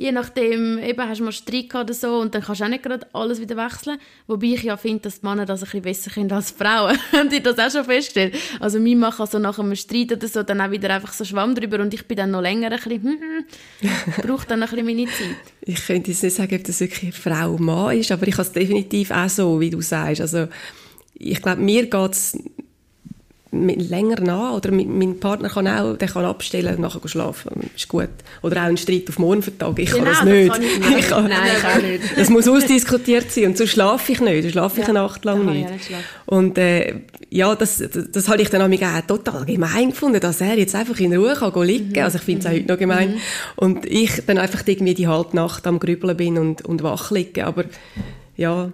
Je 0.00 0.12
nachdem, 0.12 0.78
eben 0.78 1.08
hast 1.08 1.18
du 1.18 1.24
mal 1.24 1.32
Streit 1.32 1.70
gehabt 1.70 1.90
oder 1.90 1.94
so 1.94 2.20
und 2.20 2.32
dann 2.32 2.40
kannst 2.40 2.60
du 2.60 2.64
auch 2.64 2.68
nicht 2.68 2.84
gerade 2.84 3.04
alles 3.12 3.40
wieder 3.40 3.56
wechseln. 3.56 3.98
Wobei 4.28 4.46
ich 4.46 4.62
ja 4.62 4.76
finde, 4.76 5.00
dass 5.00 5.20
die 5.20 5.26
Männer 5.26 5.44
das 5.44 5.60
ein 5.60 5.64
bisschen 5.64 5.82
besser 5.82 6.10
können 6.12 6.30
als 6.30 6.54
die 6.56 6.62
Frauen. 6.62 6.96
Habt 7.10 7.32
ihr 7.32 7.42
das 7.42 7.58
auch 7.58 7.68
schon 7.68 7.84
festgestellt? 7.84 8.36
Also 8.60 8.78
mein 8.78 8.96
Mann 9.00 9.12
kann 9.12 9.26
so 9.26 9.40
nach 9.40 9.58
einem 9.58 9.74
Streit 9.74 10.12
oder 10.12 10.28
so 10.28 10.44
dann 10.44 10.60
auch 10.60 10.70
wieder 10.70 10.94
einfach 10.94 11.12
so 11.12 11.24
Schwamm 11.24 11.52
drüber 11.56 11.80
und 11.80 11.92
ich 11.92 12.06
bin 12.06 12.16
dann 12.16 12.30
noch 12.30 12.40
länger 12.40 12.70
ein 12.70 12.78
bisschen, 12.78 13.02
hm, 13.02 13.18
hm, 13.80 14.12
brauche 14.22 14.46
dann 14.46 14.62
ein 14.62 14.70
bisschen 14.70 14.86
meine 14.86 15.06
Zeit. 15.06 15.36
ich 15.62 15.84
könnte 15.84 16.12
jetzt 16.12 16.22
nicht 16.22 16.36
sagen, 16.36 16.54
ob 16.54 16.62
das 16.62 16.78
wirklich 16.78 17.12
Frau 17.12 17.58
Mann 17.58 17.98
ist, 17.98 18.12
aber 18.12 18.28
ich 18.28 18.34
habe 18.34 18.42
es 18.42 18.52
definitiv 18.52 19.10
auch 19.10 19.28
so, 19.28 19.58
wie 19.58 19.70
du 19.70 19.80
sagst. 19.80 20.20
Also, 20.20 20.46
ich 21.14 21.42
glaube, 21.42 21.60
mir 21.60 21.90
geht 21.90 22.12
es 22.12 22.38
länger 23.50 24.20
nach, 24.20 24.52
oder 24.54 24.70
mein, 24.72 25.18
Partner 25.20 25.48
kann 25.48 25.66
auch, 25.66 25.96
der 25.96 26.08
kann 26.08 26.24
abstellen 26.26 26.74
und 26.76 26.80
nachher 26.82 27.06
schlafen, 27.08 27.70
ist 27.74 27.88
gut. 27.88 28.08
Oder 28.42 28.56
auch 28.62 28.66
einen 28.66 28.76
Streit 28.76 29.08
auf 29.08 29.18
morgen 29.18 29.42
vertagen, 29.42 29.80
ich 29.80 29.90
Genau, 29.90 30.04
kann 30.04 30.12
das 30.12 30.18
das 30.18 30.28
nicht. 30.28 30.52
kann 30.52 30.62
ich 30.62 30.78
nicht. 30.88 30.98
Ich 30.98 31.08
kann- 31.08 31.24
Nein, 31.28 31.40
ich 31.56 31.64
auch 31.64 31.82
nicht. 31.82 32.02
Es 32.16 32.28
muss 32.30 32.46
ausdiskutiert 32.46 33.30
sein 33.30 33.46
und 33.46 33.56
so 33.58 33.66
schlafe 33.66 34.12
ich 34.12 34.20
nicht, 34.20 34.44
dann 34.44 34.50
schlafe 34.52 34.80
ich 34.80 34.86
Ja, 34.86 34.90
eine 34.94 34.98
Nacht 35.00 35.24
lang 35.24 35.48
ich 35.48 35.54
nicht. 35.54 35.70
nicht. 35.70 35.90
Und 36.26 36.58
äh, 36.58 36.96
ja, 37.30 37.54
das, 37.54 37.78
das, 37.78 38.10
das 38.12 38.28
habe 38.28 38.42
ich 38.42 38.50
dann 38.50 38.60
auch 38.62 39.00
total 39.06 39.44
gemein 39.46 39.90
gefunden, 39.90 40.20
dass 40.20 40.40
er 40.40 40.58
jetzt 40.58 40.74
einfach 40.74 40.98
in 41.00 41.14
Ruhe 41.16 41.34
kann 41.34 41.62
liegen. 41.66 41.90
Mhm. 41.92 41.98
Also 42.02 42.18
ich 42.18 42.24
finde 42.24 42.40
es 42.40 42.46
auch 42.46 42.50
heute 42.52 42.66
noch 42.72 42.78
gemein. 42.78 43.14
Und 43.56 43.86
ich 43.86 44.22
dann 44.26 44.38
einfach 44.38 44.62
irgendwie 44.66 44.94
die 44.94 45.08
halbe 45.08 45.36
Nacht 45.36 45.66
am 45.66 45.78
Grübeln 45.78 46.16
bin 46.16 46.38
und, 46.38 46.62
und 46.64 46.82
wach 46.82 47.10
liege. 47.10 47.46
Aber 47.46 47.64
ja, 48.36 48.72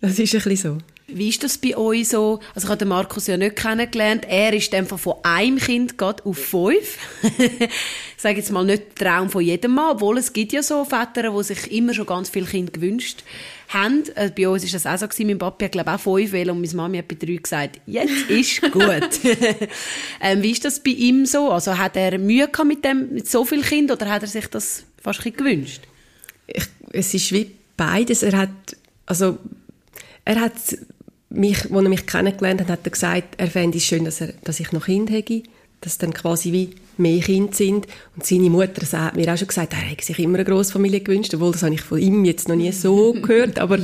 das 0.00 0.18
ist 0.18 0.34
ein 0.34 0.40
bisschen 0.42 0.56
so. 0.56 0.78
Wie 1.14 1.28
ist 1.28 1.42
das 1.42 1.58
bei 1.58 1.76
euch 1.76 2.08
so? 2.08 2.40
Also 2.54 2.66
ich 2.66 2.68
habe 2.70 2.78
den 2.78 2.88
Markus 2.88 3.26
ja 3.26 3.36
nicht 3.36 3.56
kennengelernt. 3.56 4.26
Er 4.28 4.52
ist 4.52 4.72
einfach 4.74 4.98
von 4.98 5.14
einem 5.22 5.58
Kind 5.58 6.00
auf 6.02 6.38
fünf. 6.38 6.98
ich 7.38 7.70
sage 8.16 8.38
jetzt 8.38 8.50
mal 8.50 8.64
nicht 8.64 8.96
Traum 8.96 9.30
von 9.30 9.42
jedem 9.42 9.74
Mann, 9.74 9.92
obwohl 9.92 10.18
es 10.18 10.32
gibt 10.32 10.52
ja 10.52 10.62
so 10.62 10.84
Väter, 10.84 11.30
die 11.30 11.44
sich 11.44 11.72
immer 11.72 11.94
schon 11.94 12.06
ganz 12.06 12.30
viele 12.30 12.46
Kinder 12.46 12.72
gewünscht 12.72 13.22
haben. 13.68 14.04
Äh, 14.14 14.30
bei 14.30 14.48
uns 14.48 14.64
ist 14.64 14.74
das 14.74 14.86
auch 14.86 14.98
so. 14.98 15.24
Mein 15.24 15.38
Papi 15.38 15.64
hat 15.66 15.72
glaube 15.72 15.90
ich 15.90 15.96
auch 15.96 16.00
fünf 16.00 16.32
wählen 16.32 16.50
und 16.50 16.60
meine 16.60 16.74
Mami 16.74 16.98
hat 16.98 17.08
bei 17.08 17.16
drei 17.16 17.36
gesagt, 17.36 17.80
jetzt 17.86 18.30
ist 18.30 18.62
gut. 18.72 19.20
ähm, 20.20 20.42
wie 20.42 20.50
ist 20.50 20.64
das 20.64 20.80
bei 20.80 20.90
ihm 20.90 21.26
so? 21.26 21.50
Also 21.50 21.76
hat 21.78 21.96
er 21.96 22.18
Mühe 22.18 22.48
gehabt 22.48 22.68
mit 22.68 22.84
dem, 22.84 23.12
mit 23.12 23.30
so 23.30 23.44
vielen 23.44 23.62
Kindern 23.62 23.96
oder 23.96 24.10
hat 24.10 24.22
er 24.22 24.28
sich 24.28 24.46
das 24.46 24.84
fast 25.02 25.24
ein 25.26 25.32
gewünscht? 25.32 25.82
ich, 26.46 26.64
es 26.92 27.14
ist 27.14 27.32
wie 27.32 27.50
beides. 27.76 28.22
Er 28.22 28.36
hat, 28.36 28.76
also, 29.06 29.38
er 30.24 30.40
hat 30.40 30.52
mich, 31.34 31.64
als 31.64 31.82
er 31.84 31.88
mich 31.88 32.06
kennengelernt 32.06 32.60
hat, 32.60 32.68
hat 32.68 32.80
er 32.84 32.90
gesagt, 32.90 33.34
er 33.38 33.48
fände 33.48 33.78
es 33.78 33.84
schön, 33.84 34.04
dass, 34.04 34.20
er, 34.20 34.32
dass 34.44 34.60
ich 34.60 34.72
noch 34.72 34.86
Kinder 34.86 35.12
hätte, 35.12 35.42
dass 35.80 35.98
dann 35.98 36.14
quasi 36.14 36.52
wie 36.52 36.70
mehr 36.96 37.20
Kinder 37.20 37.52
sind. 37.52 37.86
Und 38.14 38.24
seine 38.24 38.50
Mutter 38.50 38.86
hat 38.98 39.16
mir 39.16 39.32
auch 39.32 39.36
schon 39.36 39.48
gesagt, 39.48 39.72
er 39.72 39.80
hätte 39.80 40.04
sich 40.04 40.18
immer 40.18 40.38
eine 40.38 40.44
Grossfamilie 40.44 41.00
gewünscht, 41.00 41.34
obwohl 41.34 41.52
das 41.52 41.62
habe 41.62 41.74
ich 41.74 41.80
von 41.80 41.98
ihm 41.98 42.24
jetzt 42.24 42.48
noch 42.48 42.56
nie 42.56 42.72
so 42.72 43.12
gehört. 43.22 43.58
Aber 43.58 43.78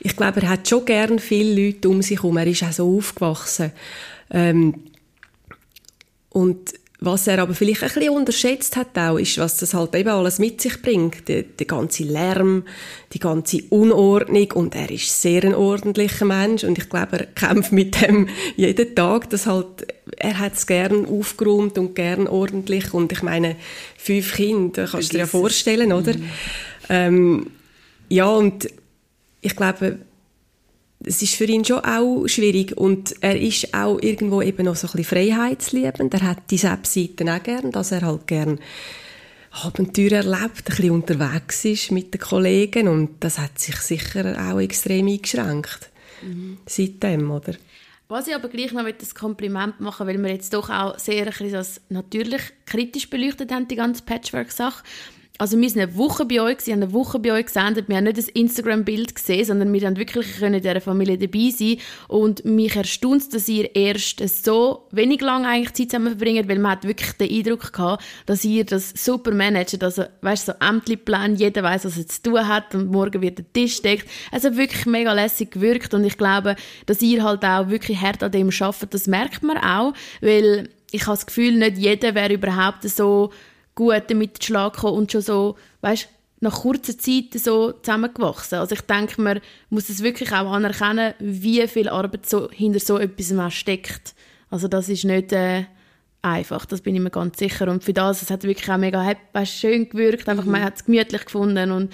ich 0.00 0.16
glaube, 0.16 0.42
er 0.42 0.50
hat 0.50 0.68
schon 0.68 0.84
gern 0.84 1.18
viele 1.18 1.66
Leute 1.66 1.88
um 1.88 2.02
sich 2.02 2.18
herum. 2.18 2.36
Er 2.36 2.46
ist 2.46 2.62
auch 2.62 2.72
so 2.72 2.96
aufgewachsen. 2.96 3.72
Ähm, 4.30 4.74
und 6.30 6.74
was 7.00 7.28
er 7.28 7.38
aber 7.38 7.54
vielleicht 7.54 7.82
ein 7.84 7.90
bisschen 7.90 8.10
unterschätzt 8.10 8.76
hat 8.76 8.98
auch, 8.98 9.18
ist, 9.18 9.38
was 9.38 9.58
das 9.58 9.72
halt 9.72 9.94
eben 9.94 10.08
alles 10.08 10.40
mit 10.40 10.60
sich 10.60 10.82
bringt. 10.82 11.28
Der, 11.28 11.44
der 11.44 11.66
ganze 11.66 12.02
Lärm, 12.02 12.64
die 13.12 13.20
ganze 13.20 13.62
Unordnung. 13.70 14.50
Und 14.52 14.74
er 14.74 14.90
ist 14.90 15.22
sehr 15.22 15.44
ein 15.44 15.54
ordentlicher 15.54 16.24
Mensch. 16.24 16.64
Und 16.64 16.76
ich 16.76 16.88
glaube, 16.88 17.20
er 17.20 17.26
kämpft 17.26 17.70
mit 17.70 18.02
dem 18.02 18.28
jeden 18.56 18.96
Tag, 18.96 19.30
dass 19.30 19.46
halt, 19.46 19.86
er 20.16 20.40
hat 20.40 20.54
es 20.54 20.66
gern 20.66 21.06
aufgeräumt 21.06 21.78
und 21.78 21.94
gern 21.94 22.26
ordentlich. 22.26 22.92
Und 22.92 23.12
ich 23.12 23.22
meine, 23.22 23.54
fünf 23.96 24.34
Kinder, 24.34 24.88
kannst 24.90 25.10
du 25.10 25.12
dir 25.12 25.20
ja 25.20 25.26
vorstellen, 25.26 25.92
oder? 25.92 26.14
Ähm, 26.88 27.46
ja, 28.08 28.26
und 28.26 28.68
ich 29.40 29.54
glaube, 29.54 29.98
es 31.04 31.22
ist 31.22 31.34
für 31.34 31.44
ihn 31.44 31.64
schon 31.64 31.84
auch 31.84 32.26
schwierig 32.26 32.76
und 32.76 33.14
er 33.20 33.40
ist 33.40 33.72
auch 33.74 34.00
irgendwo 34.00 34.42
eben 34.42 34.64
noch 34.64 34.76
so 34.76 34.88
ein 34.88 34.92
bisschen 34.92 35.16
freiheitsliebend. 35.16 36.12
Er 36.14 36.22
hat 36.22 36.50
die 36.50 36.58
Seiten 36.58 37.28
auch 37.28 37.42
gern, 37.42 37.70
dass 37.70 37.92
er 37.92 38.02
halt 38.02 38.26
gern 38.26 38.58
Abenteuer 39.50 40.12
erlebt, 40.12 40.58
ein 40.58 40.64
bisschen 40.64 40.90
unterwegs 40.90 41.64
ist 41.64 41.90
mit 41.90 42.12
den 42.12 42.20
Kollegen 42.20 42.88
und 42.88 43.16
das 43.20 43.38
hat 43.38 43.58
sich 43.58 43.76
sicher 43.76 44.36
auch 44.50 44.60
extrem 44.60 45.06
eingeschränkt. 45.06 45.90
Seitdem, 46.66 47.30
oder? 47.30 47.54
Was 48.08 48.26
ich 48.26 48.34
aber 48.34 48.48
gleich 48.48 48.72
noch 48.72 48.82
mit 48.82 49.02
das 49.02 49.14
Kompliment 49.14 49.80
machen 49.80 50.06
weil 50.06 50.20
wir 50.22 50.30
jetzt 50.32 50.54
doch 50.54 50.70
auch 50.70 50.98
sehr 50.98 51.26
ein 51.26 51.26
bisschen 51.26 51.52
das 51.52 51.80
natürlich 51.90 52.40
kritisch 52.66 53.10
beleuchtet 53.10 53.52
haben, 53.52 53.68
die 53.68 53.76
ganze 53.76 54.02
Patchwork-Sache. 54.02 54.82
Also 55.40 55.56
wir 55.56 55.70
sind 55.70 55.80
eine 55.80 55.96
Woche 55.96 56.24
bei 56.24 56.40
euch, 56.40 56.58
gewesen, 56.58 56.72
haben 56.72 56.82
eine 56.82 56.92
Woche 56.92 57.20
bei 57.20 57.32
euch 57.32 57.46
gesendet. 57.46 57.88
Wir 57.88 57.96
haben 57.96 58.04
nicht 58.04 58.18
das 58.18 58.28
Instagram-Bild 58.28 59.14
gesehen, 59.14 59.44
sondern 59.44 59.72
wir 59.72 59.86
haben 59.86 59.96
wirklich 59.96 60.36
können 60.36 60.56
in 60.56 60.62
dieser 60.62 60.80
Familie 60.80 61.16
dabei 61.16 61.50
sein. 61.50 61.76
Und 62.08 62.44
mich 62.44 62.74
erstaunt 62.74 63.32
dass 63.32 63.48
ihr 63.48 63.74
erst 63.76 64.20
so 64.44 64.88
wenig 64.90 65.20
lang 65.20 65.46
eigentlich 65.46 65.74
Zeit 65.74 65.90
zusammen 65.90 66.16
verbringt, 66.16 66.48
weil 66.48 66.58
man 66.58 66.72
hat 66.72 66.84
wirklich 66.84 67.12
den 67.12 67.30
Eindruck 67.30 67.72
gehabt, 67.72 68.04
dass 68.26 68.44
ihr 68.44 68.64
das 68.64 68.92
super 68.96 69.32
managt. 69.32 69.82
Also, 69.82 70.04
weißt 70.22 70.46
so 70.46 70.52
Ämterplan, 70.60 71.36
jeder 71.36 71.62
weiß, 71.62 71.84
was 71.84 71.98
er 71.98 72.08
zu 72.08 72.22
tun 72.22 72.48
hat 72.48 72.74
und 72.74 72.90
morgen 72.90 73.22
wird 73.22 73.38
der 73.38 73.52
Tisch 73.52 73.80
deckt. 73.80 74.08
Hat 74.32 74.42
wirklich 74.56 74.86
mega 74.86 75.12
lässig 75.12 75.52
gewirkt 75.52 75.94
und 75.94 76.04
ich 76.04 76.18
glaube, 76.18 76.56
dass 76.86 77.00
ihr 77.00 77.22
halt 77.22 77.44
auch 77.44 77.68
wirklich 77.68 78.00
hart 78.00 78.22
an 78.22 78.32
dem 78.32 78.50
arbeitet, 78.50 78.92
das 78.94 79.06
merkt 79.06 79.42
man 79.42 79.58
auch, 79.58 79.92
weil 80.20 80.68
ich 80.90 81.02
habe 81.06 81.16
das 81.16 81.26
Gefühl, 81.26 81.52
nicht 81.56 81.76
jeder 81.76 82.14
wäre 82.14 82.32
überhaupt 82.32 82.82
so 82.88 83.30
gut 83.78 84.04
damit 84.08 84.42
zu 84.42 84.46
Schlag 84.48 84.74
gekommen 84.74 84.98
und 84.98 85.12
schon 85.12 85.22
so, 85.22 85.56
weißt 85.82 86.08
nach 86.40 86.62
kurzer 86.62 86.96
Zeit 86.98 87.34
so 87.34 87.72
zusammengewachsen. 87.72 88.58
Also 88.58 88.74
ich 88.74 88.82
denke, 88.82 89.20
man 89.20 89.40
muss 89.70 89.88
es 89.88 90.02
wirklich 90.02 90.32
auch 90.32 90.52
anerkennen, 90.52 91.14
wie 91.18 91.66
viel 91.66 91.88
Arbeit 91.88 92.28
so 92.28 92.50
hinter 92.50 92.80
so 92.80 92.98
etwas 92.98 93.36
auch 93.36 93.50
steckt. 93.50 94.14
Also 94.50 94.68
das 94.68 94.88
ist 94.88 95.04
nicht 95.04 95.32
äh, 95.32 95.64
einfach, 96.22 96.64
das 96.66 96.80
bin 96.80 96.94
ich 96.94 97.00
mir 97.00 97.10
ganz 97.10 97.38
sicher. 97.38 97.68
Und 97.68 97.84
für 97.84 97.92
das, 97.92 98.22
es 98.22 98.30
hat 98.30 98.44
wirklich 98.44 98.70
auch 98.70 98.78
mega 98.78 99.14
weißt, 99.32 99.52
schön 99.52 99.88
gewirkt, 99.88 100.28
einfach, 100.28 100.44
man 100.44 100.62
hat 100.62 100.76
es 100.76 100.84
gemütlich 100.84 101.24
gefunden 101.24 101.70
und 101.70 101.92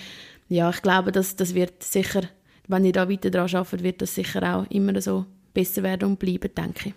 ja, 0.49 0.70
ich 0.70 0.83
glaube, 0.83 1.11
das, 1.11 1.37
das 1.37 1.55
wird 1.55 1.83
sicher, 1.83 2.23
wenn 2.68 2.85
ihr 2.85 2.92
da 2.92 3.09
weiter 3.09 3.31
daran 3.31 3.55
arbeitet, 3.55 3.83
wird 3.83 4.03
das 4.03 4.14
sicher 4.14 4.57
auch 4.57 4.70
immer 4.70 5.01
so 5.01 5.25
besser 5.55 5.83
werden 5.83 6.09
und 6.09 6.18
bleiben, 6.18 6.51
denke 6.55 6.90
ich. 6.90 6.94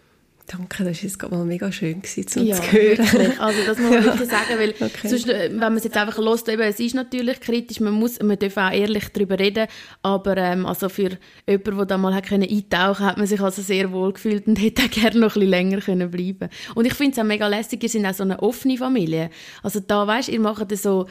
Danke, 0.50 0.86
das 0.86 0.98
war 0.98 1.04
jetzt 1.04 1.20
gerade 1.20 1.36
mal 1.36 1.44
mega 1.44 1.70
schön 1.74 2.02
gewesen, 2.02 2.40
um 2.40 2.46
Ja, 2.48 2.56
zu 2.56 2.72
hören. 2.72 2.98
wirklich. 3.00 3.40
Also 3.42 3.60
das 3.68 3.78
muss 3.80 3.90
man 3.92 4.04
wirklich 4.06 4.30
sagen, 4.32 4.58
weil 4.58 4.70
Okay. 4.80 5.08
sonst, 5.10 5.28
äh, 5.28 5.50
wenn 5.52 5.60
man 5.60 5.76
es 5.78 5.84
jetzt 5.84 5.98
einfach 5.98 6.18
hört, 6.18 6.48
eben, 6.48 6.62
es 6.62 6.80
ist 6.80 6.96
natürlich 6.96 7.42
kritisch, 7.42 7.82
man 7.82 7.92
muss, 7.94 8.18
man 8.22 8.40
darf 8.40 8.56
auch 8.56 8.72
ehrlich 8.72 9.10
darüber 9.12 9.38
reden, 9.38 9.68
aber 10.04 10.38
ähm, 10.38 10.66
also 10.66 10.88
für 10.88 11.18
jemanden, 11.48 11.78
der 11.78 11.86
da 11.86 11.98
mal 11.98 12.16
hat 12.16 12.28
können 12.28 12.50
eintauchen 12.50 13.06
hat 13.06 13.18
man 13.18 13.28
sich 13.28 13.42
also 13.42 13.62
sehr 13.62 13.92
wohl 13.92 14.14
gefühlt 14.14 14.48
und 14.48 14.56
hätte 14.62 14.84
auch 14.84 14.90
gerne 14.90 15.20
noch 15.20 15.36
ein 15.36 15.40
bisschen 15.42 15.50
länger 15.50 15.82
können 15.82 16.10
bleiben 16.10 16.48
Und 16.76 16.86
ich 16.86 16.94
finde 16.94 17.12
es 17.12 17.20
auch 17.20 17.24
mega 17.26 17.48
lässig, 17.48 17.84
ihr 17.84 17.90
seid 17.90 18.06
auch 18.06 18.14
so 18.14 18.24
eine 18.24 18.42
offene 18.42 18.78
Familie. 18.78 19.30
Also 19.64 19.82
da, 19.82 20.08
weißt 20.08 20.30
ihr 20.30 20.40
macht 20.40 20.76
so 20.78 21.08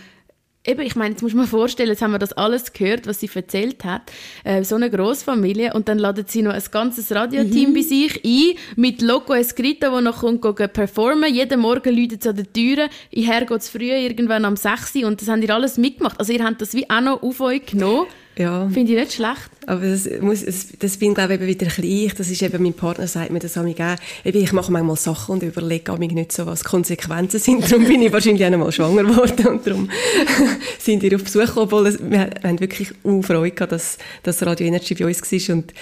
eben, 0.66 0.80
ich 0.80 0.96
meine, 0.96 1.10
jetzt 1.10 1.22
muss 1.22 1.34
man 1.34 1.46
vorstellen, 1.46 1.88
jetzt 1.88 2.02
haben 2.02 2.12
wir 2.12 2.18
das 2.18 2.32
alles 2.32 2.72
gehört, 2.72 3.06
was 3.06 3.20
sie 3.20 3.30
erzählt 3.32 3.84
hat, 3.84 4.10
äh, 4.44 4.62
so 4.64 4.74
eine 4.74 4.90
Großfamilie 4.90 5.72
und 5.74 5.88
dann 5.88 5.98
ladet 5.98 6.30
sie 6.30 6.42
noch 6.42 6.52
ein 6.52 6.62
ganzes 6.70 7.12
Radioteam 7.12 7.70
mhm. 7.70 7.74
bei 7.74 7.82
sich 7.82 8.24
ein, 8.24 8.56
mit 8.76 9.02
Loco 9.02 9.34
Escrito, 9.34 9.92
wo 9.92 10.00
noch 10.00 10.20
kommt, 10.20 10.72
performen, 10.72 11.32
jeden 11.32 11.60
Morgen 11.60 11.96
läutet 11.96 12.20
es 12.22 12.26
an 12.26 12.36
der 12.36 12.52
Türe, 12.52 12.88
ihr 13.10 13.40
geht 13.40 13.50
es 13.50 13.68
früh 13.68 13.90
irgendwann 13.90 14.44
am 14.44 14.56
6 14.56 14.96
Uhr 14.96 15.06
und 15.06 15.20
das 15.20 15.28
haben 15.28 15.42
ihr 15.42 15.54
alles 15.54 15.78
mitgemacht, 15.78 16.18
also 16.18 16.32
ihr 16.32 16.44
habt 16.44 16.60
das 16.60 16.74
wie 16.74 16.88
auch 16.88 17.00
noch 17.00 17.22
auf 17.22 17.40
euch 17.40 17.66
genommen. 17.66 18.06
Ja. 18.38 18.68
Finde 18.68 18.92
ich 18.92 18.98
nicht 18.98 19.12
schlecht. 19.14 19.50
Aber 19.66 19.80
das, 19.80 20.08
muss, 20.20 20.44
das, 20.44 20.68
das 20.78 20.96
bin, 20.98 21.14
glaube 21.14 21.34
ich, 21.34 21.40
eben 21.40 21.48
wieder 21.48 21.66
ein 21.66 21.84
ich. 21.84 22.14
Das 22.14 22.30
ist 22.30 22.42
eben, 22.42 22.62
mein 22.62 22.74
Partner 22.74 23.06
sagt 23.06 23.30
mir 23.30 23.38
das 23.38 23.56
auch 23.56 23.64
eben, 23.64 23.88
ich 24.24 24.52
mache 24.52 24.70
manchmal 24.70 24.96
Sachen 24.96 25.32
und 25.32 25.42
überlege 25.42 25.96
mich 25.96 26.12
nicht 26.12 26.32
so, 26.32 26.44
was 26.44 26.62
Konsequenzen 26.62 27.40
sind. 27.40 27.70
Darum 27.70 27.86
bin 27.86 28.02
ich 28.02 28.12
wahrscheinlich 28.12 28.44
auch 28.44 28.52
einmal 28.52 28.70
schwanger 28.72 29.04
geworden 29.04 29.46
und 29.46 29.66
darum 29.66 29.90
sind 30.78 31.02
wir 31.02 31.16
auf 31.16 31.24
Besuch 31.24 31.46
gekommen, 31.46 31.64
obwohl 31.64 31.86
es, 31.86 31.98
wir 31.98 32.30
haben 32.44 32.60
wirklich 32.60 32.90
auch 33.02 33.22
Freude 33.22 33.52
gehabt, 33.52 33.72
dass, 33.72 33.96
dass 34.22 34.44
Radio 34.44 34.66
Energy 34.66 34.94
bei 34.94 35.06
uns 35.06 35.22
war 35.22 35.56
und 35.56 35.72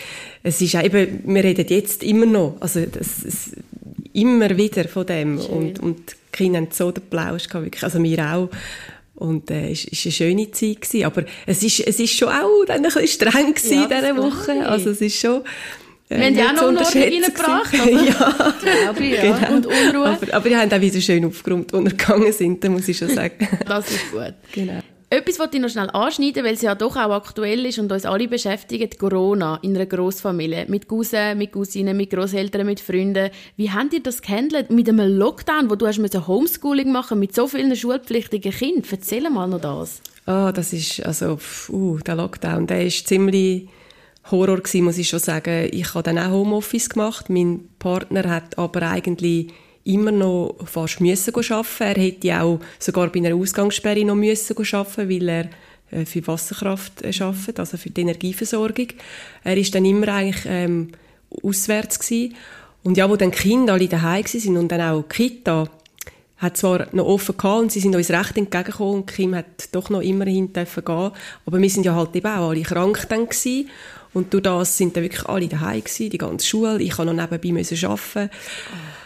es 0.45 0.61
ist 0.61 0.77
auch 0.77 0.85
eben, 0.85 1.23
wir 1.25 1.45
reden 1.45 1.67
jetzt 1.69 2.05
immer 2.05 2.27
noch, 2.27 2.57
also 2.61 2.81
das, 2.87 3.23
das 3.25 3.51
immer 4.13 4.57
wieder 4.57 4.87
von 4.89 5.07
dem 5.07 5.41
Schön. 5.41 5.51
und, 5.51 5.81
und 5.81 5.99
die 6.11 6.15
Kinder 6.33 6.59
haben 6.59 6.69
so 6.71 6.93
den 6.93 7.03
Plausch 7.11 7.49
gehabt, 7.49 7.65
wirklich, 7.65 7.83
also 7.83 8.03
wir 8.03 8.33
auch 8.33 8.49
und 9.17 9.51
äh, 9.51 9.71
es 9.71 9.85
war 9.85 9.91
eine 9.93 10.13
schöne 10.13 10.51
Zeit. 10.51 10.81
Gewesen. 10.81 11.05
Aber 11.05 11.25
es 11.47 11.63
ist, 11.63 11.81
es 11.81 12.01
ist 12.01 12.13
schon 12.13 12.29
auch 12.29 12.65
dann 12.67 12.79
ein 12.79 12.83
bisschen 12.83 13.07
streng 13.07 13.55
gewesen 13.55 13.87
ja, 13.89 14.01
diese 14.01 14.17
Woche. 14.17 14.67
Also 14.67 14.91
es 14.91 15.01
ist 15.01 15.19
schon... 15.19 15.43
Äh, 16.09 16.19
wir 16.19 16.27
haben 16.27 16.37
ja 16.37 16.49
auch 16.49 16.53
noch 16.55 16.69
Unordnung 16.69 17.03
reingebracht, 17.03 17.75
oder? 17.87 18.03
ja, 18.03 18.55
glaube 18.83 19.05
ich, 19.05 19.13
ja. 19.15 19.39
Genau. 19.39 19.57
Und 19.57 19.67
Unruhe. 19.67 20.07
Aber, 20.07 20.35
aber 20.35 20.49
die 20.49 20.57
haben 20.57 20.73
auch 20.73 20.81
wieder 20.81 21.01
schön 21.01 21.25
aufgeräumt, 21.25 21.73
als 21.73 21.85
wir 21.85 21.91
gegangen 21.91 22.33
sind, 22.33 22.63
da 22.63 22.69
muss 22.69 22.89
ich 22.89 22.99
schon 22.99 23.09
sagen. 23.09 23.49
das 23.67 23.91
ist 23.91 24.11
gut. 24.11 24.35
Genau. 24.53 24.81
Etwas 25.15 25.39
wollte 25.39 25.59
ich 25.59 25.63
noch 25.63 25.69
schnell 25.69 25.91
anschneiden, 25.91 26.45
weil 26.45 26.55
es 26.55 26.63
ja 26.63 26.75
doch 26.75 26.97
auch 26.97 27.13
aktuell 27.13 27.65
ist 27.67 27.79
und 27.79 27.93
uns 27.93 28.05
alle 28.05 28.27
beschäftigt, 28.27 28.99
Corona 28.99 29.61
in 29.63 29.77
einer 29.77 29.87
Großfamilie. 29.87 30.67
Mit 30.67 30.89
Cousins, 30.89 31.37
mit 31.37 31.53
Cousinen, 31.53 31.97
mit 31.97 32.11
Großeltern, 32.11 32.67
mit 32.67 32.81
Freunden. 32.81 33.31
Wie 33.57 33.71
habt 33.71 33.93
ihr 33.93 34.03
das 34.03 34.23
gehandelt 34.23 34.73
mit 34.73 34.89
einem 34.89 35.17
Lockdown, 35.17 35.71
wo 35.71 35.77
du 35.77 35.87
hast 35.87 36.01
Homeschooling 36.27 36.91
machen 36.91 37.21
mit 37.21 37.33
so 37.33 37.47
vielen 37.47 37.77
schulpflichtigen 37.77 38.51
Kindern? 38.51 38.83
Erzähl 38.91 39.31
mal 39.31 39.47
noch 39.47 39.61
das. 39.61 40.03
Ah, 40.27 40.49
oh, 40.49 40.53
das 40.53 40.73
ist, 40.73 41.07
also, 41.07 41.39
uh, 41.69 41.99
der 41.99 42.17
Lockdown, 42.17 42.67
der 42.67 42.85
ist 42.85 43.07
ziemlich 43.07 43.69
Horror 44.33 44.57
gewesen, 44.57 44.83
muss 44.83 44.99
ich 44.99 45.09
schon 45.09 45.21
sagen. 45.21 45.69
Ich 45.71 45.95
habe 45.95 46.03
dann 46.03 46.19
auch 46.19 46.33
Homeoffice 46.33 46.89
gemacht. 46.89 47.31
Mein 47.31 47.69
Partner 47.79 48.29
hat 48.29 48.59
aber 48.59 48.83
eigentlich 48.83 49.53
immer 49.85 50.13
noch 50.13 50.57
fast 50.65 51.01
müssen 51.01 51.35
arbeiten. 51.35 51.83
Er 51.83 51.95
hätte 51.95 52.41
auch 52.41 52.61
sogar 52.79 53.09
bei 53.09 53.21
einer 53.21 53.35
Ausgangssperre 53.35 54.05
noch 54.05 54.15
müssen 54.15 54.57
arbeiten, 54.57 55.09
weil 55.11 55.29
er 55.29 55.51
äh, 55.91 56.05
für 56.05 56.27
Wasserkraft 56.27 57.03
äh, 57.03 57.13
arbeitet, 57.23 57.61
also 57.61 57.77
für 57.77 57.91
die 57.91 58.01
Energieversorgung. 58.01 58.89
Er 59.43 59.57
ist 59.57 59.75
dann 59.75 59.85
immer 59.85 60.09
eigentlich 60.09 60.45
ähm, 60.47 60.93
auswärts 61.43 61.99
gewesen. 61.99 62.35
Und 62.83 62.97
ja, 62.97 63.09
wo 63.09 63.17
dann 63.17 63.31
die 63.31 63.39
Kinder 63.39 63.75
alle 63.75 63.89
daheim 63.89 64.27
sind 64.27 64.57
und 64.57 64.69
dann 64.69 64.81
auch 64.81 65.03
die 65.03 65.29
Kita, 65.29 65.69
hat 66.37 66.57
zwar 66.57 66.89
noch 66.93 67.07
offen 67.07 67.37
gehabt 67.37 67.63
und 67.63 67.73
sie 67.73 67.81
sind 67.81 67.97
uns 67.97 68.11
recht 68.11 68.37
entgegengekommen 68.37 68.95
und 68.97 69.07
Kim 69.07 69.35
hat 69.35 69.47
doch 69.73 69.89
noch 69.89 70.03
immerhin 70.03 70.53
dürfen 70.53 70.85
gehen, 70.85 71.11
aber 71.47 71.61
wir 71.61 71.71
sind 71.71 71.87
ja 71.87 71.95
halt 71.95 72.15
eben 72.15 72.27
auch 72.27 72.51
alle 72.51 72.63
krank 72.63 73.07
dann 73.09 73.29
gewesen. 73.29 73.71
Und 74.15 74.33
durch 74.33 74.45
das 74.45 74.79
sind 74.79 74.97
dann 74.97 75.03
wirklich 75.03 75.27
alle 75.27 75.49
daheim 75.49 75.81
gewesen, 75.81 76.09
die 76.09 76.19
ganze 76.19 76.47
Schule, 76.47 76.81
ich 76.81 76.97
habe 76.97 77.13
noch 77.13 77.21
nebenbei 77.21 77.53
müssen 77.53 77.85
arbeiten. 77.85 78.31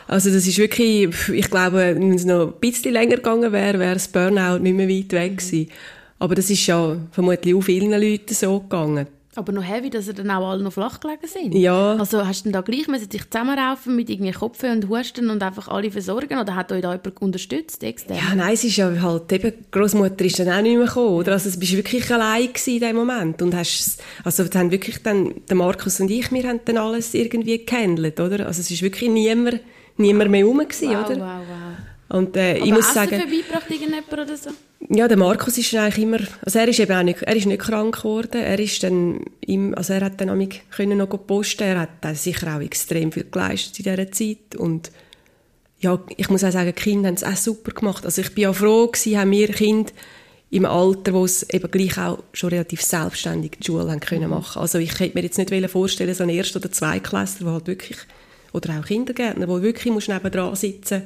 Also 0.06 0.30
das 0.30 0.46
ist 0.46 0.58
wirklich, 0.58 1.08
ich 1.32 1.50
glaube, 1.50 1.96
wenn 1.96 2.14
es 2.14 2.24
noch 2.24 2.46
ein 2.46 2.60
bisschen 2.60 2.92
länger 2.92 3.16
gegangen 3.16 3.52
wäre, 3.52 3.78
wäre 3.78 3.94
das 3.94 4.08
Burnout 4.08 4.58
nicht 4.58 4.76
mehr 4.76 4.88
weit 4.88 5.12
weg 5.12 5.38
gewesen. 5.38 5.70
Aber 6.18 6.34
das 6.34 6.50
ist 6.50 6.66
ja 6.66 6.96
vermutlich 7.10 7.54
auch 7.54 7.60
vielen 7.60 7.90
Leuten 7.90 8.34
so 8.34 8.60
gegangen. 8.60 9.06
Aber 9.38 9.52
noch 9.52 9.62
heavy, 9.62 9.88
dass 9.88 10.06
sie 10.06 10.14
dann 10.14 10.30
auch 10.30 10.50
alle 10.50 10.62
noch 10.62 10.72
flach 10.72 10.98
gelegen 10.98 11.26
sind. 11.26 11.54
Ja. 11.54 11.94
Also 11.94 12.26
hast 12.26 12.40
du 12.40 12.44
denn 12.44 12.52
da 12.52 12.60
gleich 12.60 12.88
müssen 12.88 13.08
dich 13.08 13.30
zusammenraufen 13.30 13.94
mit 13.94 14.10
irgendwie 14.10 14.32
Kopf 14.32 14.64
und 14.64 14.88
Husten 14.88 15.30
und 15.30 15.42
einfach 15.42 15.68
alle 15.68 15.90
versorgen? 15.92 16.38
Oder 16.38 16.56
hat 16.56 16.72
euch 16.72 16.82
da 16.82 16.92
jemand 16.92 17.22
unterstützt, 17.22 17.82
extern? 17.84 18.16
Ja, 18.16 18.34
nein, 18.34 18.54
es 18.54 18.64
ist 18.64 18.76
ja 18.76 18.90
halt 19.00 19.32
eben, 19.32 19.52
Großmutter 19.70 20.24
ist 20.24 20.40
dann 20.40 20.48
auch 20.48 20.60
nicht 20.60 20.76
mehr 20.76 20.86
gekommen, 20.86 21.14
oder? 21.14 21.32
Also 21.32 21.50
du 21.50 21.58
bist 21.58 21.76
wirklich 21.76 22.12
allein 22.12 22.48
in 22.66 22.80
dem 22.80 22.96
Moment 22.96 23.40
und 23.40 23.54
hast, 23.54 24.02
also 24.24 24.44
haben 24.44 24.72
wirklich 24.72 25.02
dann, 25.02 25.34
der 25.48 25.56
Markus 25.56 26.00
und 26.00 26.10
ich, 26.10 26.32
wir 26.32 26.42
haben 26.48 26.60
dann 26.64 26.78
alles 26.78 27.14
irgendwie 27.14 27.64
gehandelt, 27.64 28.18
oder? 28.18 28.46
Also 28.46 28.60
es 28.60 28.70
ist 28.70 28.82
wirklich 28.82 29.08
niemand 29.08 29.60
niemand 29.98 30.30
mehr 30.30 30.44
rum 30.44 30.58
gewesen, 30.58 30.90
wow, 30.90 31.06
oder? 31.06 31.16
Wow, 31.16 31.42
wow. 31.48 32.18
Und, 32.18 32.36
äh, 32.36 32.58
ich 32.58 32.72
muss 32.72 32.92
sagen, 32.92 33.20
vorbeigebracht 33.20 33.70
irgendjemand 33.70 34.12
oder 34.12 34.36
so? 34.36 34.50
Ja, 34.90 35.08
der 35.08 35.16
Markus 35.16 35.58
ist 35.58 35.74
eigentlich 35.74 36.04
immer, 36.04 36.20
also 36.44 36.58
er 36.60 36.68
ist 36.68 36.78
eben 36.78 36.96
auch 36.96 37.02
nicht, 37.02 37.22
er 37.22 37.34
ist 37.34 37.46
nicht 37.46 37.60
krank 37.60 37.96
geworden, 37.96 38.40
er 38.40 38.58
ist 38.60 38.82
dann, 38.84 39.24
im, 39.40 39.74
also 39.74 39.92
er 39.92 40.02
hat 40.02 40.20
dann 40.20 40.30
auch 40.30 40.48
können 40.70 40.98
noch 40.98 41.08
posten, 41.26 41.64
er 41.64 41.80
hat 41.80 41.88
dann 42.00 42.14
sicher 42.14 42.56
auch 42.56 42.60
extrem 42.60 43.10
viel 43.10 43.26
geleistet 43.28 43.80
in 43.80 43.84
dieser 43.84 44.12
Zeit 44.12 44.56
und 44.56 44.92
ja, 45.80 45.98
ich 46.16 46.28
muss 46.28 46.44
auch 46.44 46.50
sagen, 46.50 46.72
die 46.74 46.80
Kinder 46.80 47.08
haben 47.08 47.14
es 47.14 47.24
auch 47.24 47.36
super 47.36 47.72
gemacht. 47.72 48.04
Also 48.04 48.20
ich 48.20 48.34
bin 48.34 48.46
auch 48.46 48.54
froh 48.54 48.88
gewesen, 48.88 49.18
haben 49.18 49.30
wir 49.30 49.48
Kinder 49.48 49.92
im 50.50 50.64
Alter, 50.64 51.12
wo 51.12 51.24
es 51.24 51.48
eben 51.50 51.70
gleich 51.70 51.98
auch 51.98 52.18
schon 52.32 52.50
relativ 52.50 52.82
selbstständig 52.82 53.58
die 53.60 53.66
Schule 53.66 53.90
haben 53.90 54.00
können 54.00 54.24
mhm. 54.24 54.30
machen. 54.30 54.60
Also 54.60 54.78
ich 54.78 54.98
hätte 54.98 55.16
mir 55.16 55.24
jetzt 55.24 55.38
nicht 55.38 55.70
vorstellen 55.70 56.14
so 56.14 56.24
ein 56.24 56.30
Erst- 56.30 56.56
oder 56.56 56.72
Zweitklässler, 56.72 57.44
der 57.44 57.52
halt 57.52 57.66
wirklich 57.66 57.98
oder 58.52 58.78
auch 58.78 58.86
Kindergärtner, 58.86 59.46
wo 59.46 59.60
wirklich 59.60 59.92
musst 59.92 60.08
nebendran 60.08 60.56
sitzen 60.56 61.02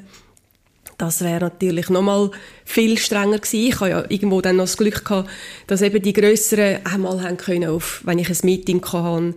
das 1.02 1.20
wäre 1.20 1.40
natürlich 1.40 1.90
noch 1.90 2.00
mal 2.00 2.30
viel 2.64 2.96
strenger 2.96 3.40
gewesen. 3.40 3.66
Ich 3.66 3.80
habe 3.80 3.90
ja 3.90 4.04
irgendwo 4.08 4.40
dann 4.40 4.54
noch 4.54 4.66
das 4.66 4.76
Glück 4.76 5.04
gehabt, 5.04 5.28
dass 5.66 5.82
eben 5.82 6.00
die 6.00 6.12
Grösseren 6.12 6.86
einmal 6.86 7.20
haben 7.24 7.36
können 7.36 7.68
auf, 7.68 8.02
wenn 8.04 8.20
ich 8.20 8.30
ein 8.30 8.36
Meeting 8.44 8.80
hatte, 8.84 9.34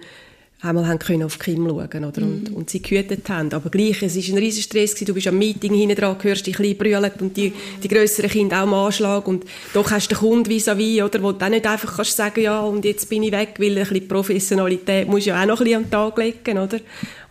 einmal 0.62 0.88
haben 0.88 1.00
können 1.00 1.24
auf 1.24 1.40
Kim 1.40 1.68
schauen 1.68 2.06
oder? 2.06 2.22
Und, 2.22 2.52
mhm. 2.52 2.56
und 2.56 2.70
sie 2.70 2.84
gehütet 2.84 3.28
haben. 3.30 3.52
Aber 3.52 3.72
gleich, 3.72 4.04
es 4.04 4.16
war 4.16 4.36
ein 4.36 4.38
riesen 4.38 4.62
Stress, 4.62 4.92
gewesen. 4.92 5.06
du 5.08 5.14
bist 5.16 5.26
am 5.26 5.40
Meeting 5.40 5.74
hinten 5.74 5.96
dran, 5.96 6.18
hörst 6.22 6.46
dich 6.46 6.60
ein 6.60 6.78
brüllen 6.78 7.12
und 7.20 7.36
die, 7.36 7.52
die 7.82 7.88
grösseren 7.88 8.30
Kinder 8.30 8.58
auch 8.58 8.64
am 8.64 8.74
Anschlag 8.76 9.28
und 9.28 9.44
doch 9.74 9.90
hast 9.90 10.12
du 10.12 10.14
den 10.14 10.20
Kunden 10.20 10.52
vis-à-vis, 10.52 11.02
oder, 11.02 11.24
wo 11.24 11.32
du 11.32 11.40
dann 11.40 11.54
nicht 11.54 11.66
einfach 11.66 11.96
kannst 11.96 12.16
sagen, 12.16 12.42
ja, 12.42 12.60
und 12.60 12.86
jetzt 12.86 13.10
bin 13.10 13.24
ich 13.24 13.32
weg, 13.32 13.56
weil 13.58 13.76
ein 13.76 13.88
bisschen 13.88 14.08
Professionalität 14.08 15.08
muss 15.08 15.26
ja 15.26 15.42
auch 15.42 15.48
noch 15.48 15.62
ein 15.62 15.64
bisschen 15.64 15.84
am 15.84 15.90
Tag 15.90 16.16
legen, 16.20 16.60
oder? 16.60 16.80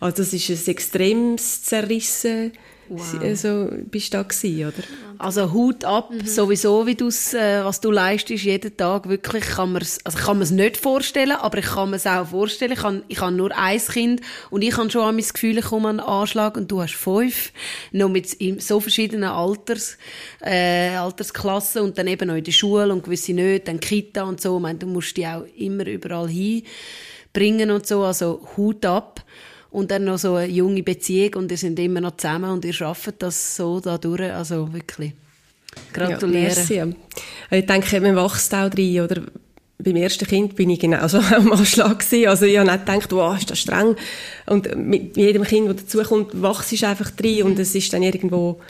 Also 0.01 0.17
das 0.17 0.33
ist 0.33 0.49
ein 0.49 0.71
extremes 0.73 1.63
Zerrissen 1.63 2.51
Wow. 2.87 3.21
Also 3.21 3.69
bist 3.89 4.13
du 4.13 4.17
da 4.17 4.23
gewesen, 4.23 4.67
oder? 4.67 4.87
Also 5.17 5.51
Hut 5.51 5.83
ab, 5.85 6.11
mhm. 6.11 6.25
sowieso, 6.25 6.85
wie 6.85 6.95
du's, 6.95 7.33
äh, 7.33 7.63
was 7.63 7.81
du 7.81 7.89
leistest 7.89 8.43
jeden 8.43 8.77
Tag, 8.77 9.09
wirklich 9.09 9.43
kann 9.43 9.71
man 9.71 9.81
also 9.81 10.17
ich 10.17 10.23
kann 10.23 10.37
man 10.37 10.55
nicht 10.55 10.77
vorstellen, 10.77 11.31
aber 11.31 11.57
ich 11.57 11.65
kann 11.65 11.89
mir 11.89 11.95
es 11.95 12.05
auch 12.05 12.27
vorstellen. 12.27 12.73
Ich 12.73 12.83
habe 12.83 13.03
ich 13.07 13.19
hab 13.19 13.31
nur 13.31 13.55
ein 13.57 13.79
Kind 13.79 14.21
und 14.51 14.61
ich 14.61 14.77
habe 14.77 14.89
schon 14.91 15.01
an 15.01 15.15
mein 15.15 15.25
Gefühl, 15.25 15.57
ich 15.57 15.65
komme 15.65 15.89
an 15.89 15.99
einen 15.99 16.07
Anschlag 16.07 16.57
und 16.57 16.71
du 16.71 16.81
hast 16.81 16.95
fünf, 16.95 17.51
noch 17.91 18.09
mit 18.09 18.37
so 18.61 18.79
verschiedenen 18.79 19.29
Alters, 19.29 19.97
äh, 20.41 20.95
Altersklassen 20.95 21.81
und 21.81 21.97
dann 21.97 22.07
eben 22.07 22.27
noch 22.27 22.35
in 22.35 22.43
der 22.43 22.51
Schule 22.51 22.91
und 22.91 23.03
gewisse 23.03 23.33
nicht, 23.33 23.67
dann 23.67 23.79
Kita 23.79 24.23
und 24.23 24.41
so. 24.41 24.57
Ich 24.57 24.61
meine, 24.61 24.79
du 24.79 24.87
musst 24.87 25.17
die 25.17 25.25
auch 25.25 25.45
immer 25.57 25.87
überall 25.87 26.29
hinbringen 26.29 27.71
und 27.71 27.87
so, 27.87 28.03
also 28.03 28.47
Hut 28.57 28.85
ab 28.85 29.23
und 29.75 29.91
dann 29.91 30.05
noch 30.05 30.17
so 30.17 30.35
eine 30.35 30.51
junge 30.51 30.83
Beziehung 30.83 31.33
und 31.35 31.51
ihr 31.51 31.57
sind 31.57 31.77
immer 31.79 31.99
noch 31.99 32.15
zusammen 32.15 32.49
und 32.49 32.63
ihr 32.63 32.71
schafft 32.71 33.15
das 33.19 33.57
so 33.57 33.81
da 33.81 33.97
durch, 33.97 34.31
also 34.31 34.71
wirklich. 34.71 35.11
Gratuliere. 35.91 36.55
Ja, 36.69 36.87
ich 37.51 37.65
denke, 37.65 37.99
man 37.99 38.15
wächst 38.15 38.55
auch 38.55 38.69
drin, 38.69 39.01
oder? 39.01 39.23
Beim 39.77 39.97
ersten 39.97 40.25
Kind 40.25 40.55
bin 40.55 40.69
ich 40.69 40.79
genau 40.79 41.05
so 41.09 41.19
am 41.35 41.51
Anschlag 41.51 41.99
gewesen. 41.99 42.29
Also 42.29 42.45
ich 42.45 42.57
habe 42.57 42.71
nicht 42.71 42.85
gedacht, 42.85 43.11
wow, 43.11 43.37
ist 43.37 43.51
das 43.51 43.59
streng. 43.59 43.97
Und 44.45 44.73
mit 44.77 45.17
jedem 45.17 45.43
Kind, 45.43 45.67
das 45.67 45.87
dazukommt, 45.87 46.41
wachst 46.41 46.71
du 46.71 46.87
einfach 46.87 47.11
drin 47.11 47.43
und 47.43 47.59
es 47.59 47.75
ist 47.75 47.91
dann 47.91 48.01
irgendwo 48.01 48.61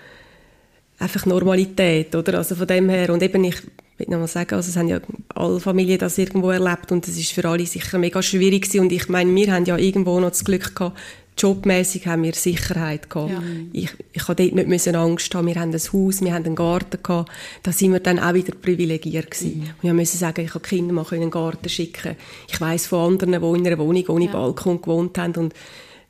einfach 0.97 1.27
Normalität, 1.27 2.15
oder? 2.15 2.39
Also 2.39 2.55
von 2.55 2.65
dem 2.65 2.89
her. 2.89 3.11
Und 3.11 3.21
eben, 3.21 3.43
ich 3.43 3.57
will 3.97 4.07
noch 4.09 4.19
mal 4.19 4.27
sagen, 4.27 4.55
also 4.55 4.69
es 4.69 4.75
haben 4.77 4.87
ja 4.87 4.99
alle 5.33 5.59
Familien 5.59 5.99
das 5.99 6.17
irgendwo 6.17 6.49
erlebt 6.51 6.91
und 6.91 7.07
es 7.07 7.17
ist 7.17 7.31
für 7.31 7.47
alle 7.47 7.65
sicher 7.65 7.97
mega 7.97 8.21
schwierig 8.21 8.63
gewesen. 8.63 8.81
Und 8.81 8.91
ich 8.91 9.07
meine, 9.09 9.33
wir 9.33 9.53
haben 9.53 9.65
ja 9.65 9.77
irgendwo 9.77 10.19
noch 10.19 10.29
das 10.29 10.43
Glück 10.43 10.75
gehabt, 10.75 10.97
jobmäßig 11.37 12.07
haben 12.07 12.23
wir 12.23 12.33
Sicherheit 12.33 13.09
gehabt. 13.09 13.31
Ja. 13.31 13.43
Ich, 13.73 13.89
ich 14.13 14.27
habe 14.27 14.35
dort 14.35 14.55
nicht 14.55 14.67
müssen 14.67 14.95
Angst 14.95 15.33
haben. 15.35 15.47
Wir 15.47 15.55
haben 15.55 15.73
ein 15.73 15.79
Haus, 15.93 16.21
wir 16.21 16.33
haben 16.33 16.45
einen 16.45 16.55
Garten 16.55 17.01
gehabt. 17.01 17.31
Da 17.63 17.71
sind 17.71 17.93
wir 17.93 17.99
dann 17.99 18.19
auch 18.19 18.33
wieder 18.33 18.53
privilegiert 18.55 19.31
gewesen. 19.31 19.59
Mhm. 19.59 19.69
Und 19.81 19.89
ich 19.89 19.93
musste 19.93 20.17
sagen, 20.17 20.41
ich 20.41 20.53
habe 20.53 20.65
Kinder 20.65 20.93
mal 20.93 21.05
in 21.11 21.21
den 21.21 21.31
Garten 21.31 21.69
schicken. 21.69 22.15
Ich 22.49 22.59
weiss 22.59 22.87
von 22.87 23.13
anderen, 23.13 23.41
die 23.41 23.59
in 23.59 23.67
einer 23.67 23.77
Wohnung 23.77 24.07
ohne 24.07 24.25
ja. 24.25 24.31
Balkon 24.31 24.81
gewohnt 24.81 25.17
haben 25.17 25.35
und 25.35 25.53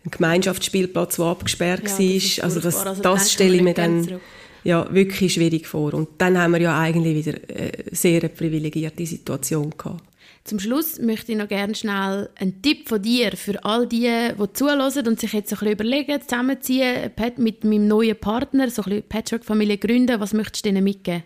ein 0.05 0.11
Gemeinschaftsspielplatz, 0.11 1.15
der 1.15 1.25
abgesperrt 1.25 1.83
ja, 1.87 1.99
war. 1.99 2.15
Das 2.15 2.39
also 2.39 2.59
das, 2.59 2.85
also 2.85 3.01
das 3.01 3.31
stelle 3.31 3.55
ich 3.55 3.63
mir 3.63 3.73
dann 3.73 4.03
zurück 4.03 4.21
ja, 4.65 4.91
wirklich 4.93 5.35
schwierig 5.35 5.67
vor. 5.67 5.93
Und 5.93 6.09
dann 6.17 6.37
haben 6.37 6.53
wir 6.53 6.61
ja 6.61 6.77
eigentlich 6.77 7.25
wieder 7.25 7.37
eine 7.47 7.73
äh, 7.73 7.95
sehr 7.95 8.27
privilegierte 8.27 9.05
Situation 9.05 9.69
gehabt. 9.77 10.03
Zum 10.43 10.59
Schluss 10.59 10.99
möchte 10.99 11.31
ich 11.31 11.37
noch 11.37 11.47
gerne 11.47 11.73
schnell 11.75 12.29
einen 12.35 12.61
Tipp 12.61 12.89
von 12.89 13.01
dir 13.01 13.31
für 13.35 13.63
all 13.63 13.87
die, 13.87 14.09
die 14.39 14.53
zuhören 14.53 15.07
und 15.07 15.19
sich 15.19 15.33
jetzt 15.33 15.49
so 15.49 15.55
ein 15.55 15.59
bisschen 15.59 15.73
überlegen, 15.73 16.21
zusammenziehen 16.21 17.11
mit 17.37 17.63
meinem 17.63 17.87
neuen 17.87 18.15
Partner, 18.15 18.69
so 18.69 18.81
ein 18.83 18.89
bisschen 18.89 19.09
Patchwork-Familie 19.09 19.77
gründen. 19.77 20.19
Was 20.19 20.33
möchtest 20.33 20.65
du 20.65 20.69
ihnen 20.69 20.83
mitgeben? 20.83 21.23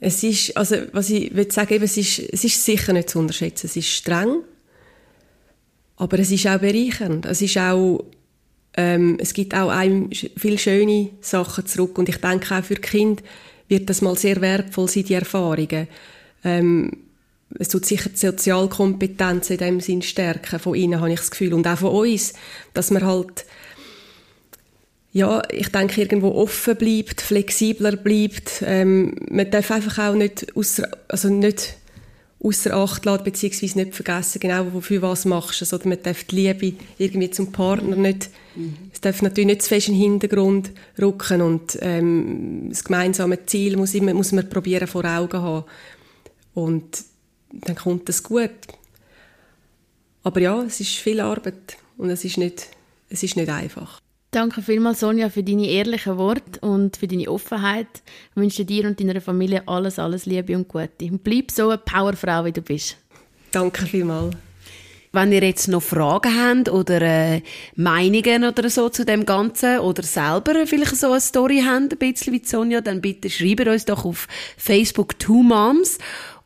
Es 0.00 0.22
ist, 0.22 0.56
also, 0.56 0.76
was 0.92 1.10
ich 1.10 1.34
will 1.34 1.50
sagen, 1.50 1.74
eben, 1.74 1.84
es 1.84 1.96
ist, 1.96 2.18
es 2.18 2.44
ist 2.44 2.64
sicher 2.64 2.92
nicht 2.92 3.08
zu 3.08 3.18
unterschätzen. 3.18 3.66
Es 3.66 3.76
ist 3.76 3.88
streng, 3.88 4.42
aber 5.96 6.18
es 6.18 6.30
ist 6.30 6.46
auch 6.46 6.58
bereichernd. 6.58 7.24
Es 7.24 7.40
ist 7.40 7.56
auch, 7.56 8.04
ähm, 8.74 9.18
es 9.20 9.34
gibt 9.34 9.54
auch 9.54 9.70
einem 9.70 10.10
viele 10.36 10.58
schöne 10.58 11.10
Sachen 11.20 11.66
zurück 11.66 11.98
und 11.98 12.08
ich 12.08 12.16
denke 12.16 12.56
auch 12.56 12.64
für 12.64 12.76
Kind 12.76 13.22
wird 13.68 13.88
das 13.88 14.02
mal 14.02 14.16
sehr 14.16 14.40
wertvoll 14.40 14.88
sein, 14.88 15.04
die 15.04 15.14
Erfahrungen. 15.14 15.88
Ähm, 16.44 16.90
es 17.58 17.68
tut 17.68 17.84
sicher 17.84 18.08
die 18.08 18.16
Sozialkompetenz 18.16 19.50
in 19.50 19.58
dem 19.58 19.80
Sinn 19.80 20.02
stärken 20.02 20.58
von 20.58 20.74
ihnen, 20.74 21.00
habe 21.00 21.12
ich 21.12 21.18
das 21.18 21.30
Gefühl. 21.30 21.54
Und 21.54 21.66
auch 21.66 21.78
von 21.78 21.90
uns, 21.90 22.32
dass 22.72 22.90
man 22.90 23.04
halt, 23.04 23.44
ja, 25.12 25.42
ich 25.50 25.68
denke, 25.68 26.00
irgendwo 26.00 26.28
offen 26.30 26.76
bleibt, 26.76 27.20
flexibler 27.20 27.96
bleibt. 27.96 28.62
Ähm, 28.64 29.16
man 29.30 29.50
darf 29.50 29.70
einfach 29.70 30.10
auch 30.10 30.14
nicht 30.14 30.56
außer, 30.56 30.88
also 31.08 31.28
nicht 31.28 31.76
außer 32.42 32.74
Acht 32.74 33.04
lassen, 33.04 33.24
beziehungsweise 33.24 33.78
nicht 33.78 33.94
vergessen, 33.94 34.40
genau 34.40 34.72
wofür 34.72 35.02
was 35.02 35.24
machst. 35.24 35.60
Also, 35.62 35.78
man 35.88 36.02
darf 36.02 36.24
die 36.24 36.36
Liebe 36.36 36.76
irgendwie 36.98 37.30
zum 37.30 37.52
Partner 37.52 37.96
nicht, 37.96 38.30
mhm. 38.56 38.76
es 38.92 39.00
darf 39.00 39.22
natürlich 39.22 39.46
nicht 39.46 39.62
zu 39.62 39.68
fest 39.68 39.88
in 39.88 39.94
den 39.94 40.02
Hintergrund 40.02 40.72
rücken 41.00 41.40
und 41.40 41.78
ähm, 41.80 42.66
das 42.68 42.84
gemeinsame 42.84 43.46
Ziel 43.46 43.76
muss, 43.76 43.94
immer, 43.94 44.12
muss 44.14 44.32
man 44.32 44.48
probieren 44.48 44.88
vor 44.88 45.04
Augen 45.04 45.40
haben. 45.40 45.64
Und 46.54 47.04
dann 47.52 47.76
kommt 47.76 48.08
das 48.08 48.22
gut. 48.22 48.50
Aber 50.24 50.40
ja, 50.40 50.62
es 50.62 50.80
ist 50.80 50.90
viel 50.90 51.20
Arbeit 51.20 51.76
und 51.96 52.10
es 52.10 52.24
ist 52.24 52.38
nicht, 52.38 52.68
es 53.08 53.22
ist 53.22 53.36
nicht 53.36 53.48
einfach. 53.48 54.00
Danke 54.32 54.62
vielmals, 54.62 55.00
Sonja, 55.00 55.28
für 55.28 55.42
deine 55.42 55.68
ehrlichen 55.68 56.16
Worte 56.16 56.58
und 56.62 56.96
für 56.96 57.06
deine 57.06 57.30
Offenheit. 57.30 57.86
Ich 58.30 58.36
wünsche 58.36 58.64
dir 58.64 58.86
und 58.86 58.98
deiner 58.98 59.20
Familie 59.20 59.62
alles, 59.66 59.98
alles 59.98 60.24
Liebe 60.24 60.56
und 60.56 60.68
Gute. 60.68 61.04
Und 61.10 61.22
bleib 61.22 61.50
so 61.50 61.68
eine 61.68 61.76
Powerfrau, 61.76 62.46
wie 62.46 62.52
du 62.52 62.62
bist. 62.62 62.96
Danke 63.50 63.84
vielmals. 63.84 64.34
Wenn 65.12 65.32
ihr 65.32 65.42
jetzt 65.42 65.68
noch 65.68 65.82
Fragen 65.82 66.34
habt 66.34 66.70
oder 66.70 67.02
äh, 67.02 67.42
Meinungen 67.76 68.44
oder 68.44 68.70
so 68.70 68.88
zu 68.88 69.04
dem 69.04 69.26
Ganzen 69.26 69.80
oder 69.80 70.02
selber 70.02 70.66
vielleicht 70.66 70.96
so 70.96 71.10
eine 71.10 71.20
Story 71.20 71.62
habt, 71.62 71.92
ein 71.92 71.98
bisschen 71.98 72.32
wie 72.32 72.42
Sonja, 72.42 72.80
dann 72.80 73.02
bitte 73.02 73.28
schreibt 73.28 73.68
uns 73.68 73.84
doch 73.84 74.06
auf 74.06 74.26
Facebook 74.56 75.18
Two 75.18 75.42
Moms 75.42 75.98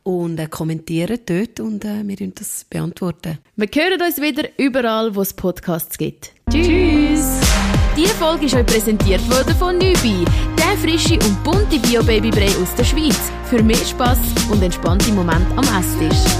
und 0.03 0.37
äh, 0.41 0.47
kommentieren 0.47 1.19
dort 1.25 1.61
und 1.61 1.85
äh, 1.85 2.03
wir 2.03 2.19
werden 2.19 2.33
das 2.35 2.65
beantworten. 2.69 3.37
Wir 3.55 3.69
hören 3.73 4.01
uns 4.01 4.21
wieder 4.21 4.49
überall, 4.57 5.15
wo 5.15 5.21
es 5.21 5.31
Podcasts 5.31 5.97
gibt. 5.97 6.33
Tschüss! 6.51 7.46
Diese 7.97 8.13
Folge 8.13 8.45
ist 8.45 8.53
euch 8.53 8.65
präsentiert 8.65 9.27
worden 9.27 9.55
von 9.55 9.75
Nübi, 9.79 10.23
der 10.55 10.77
frische 10.77 11.15
und 11.15 11.43
bunte 11.43 11.79
Bio-Babybrei 11.79 12.49
aus 12.61 12.75
der 12.77 12.83
Schweiz. 12.83 13.31
Für 13.45 13.63
mehr 13.63 13.75
Spass 13.77 14.19
und 14.51 14.61
entspannte 14.61 15.11
Momente 15.11 15.51
am 15.55 15.65
Esstisch. 15.79 16.31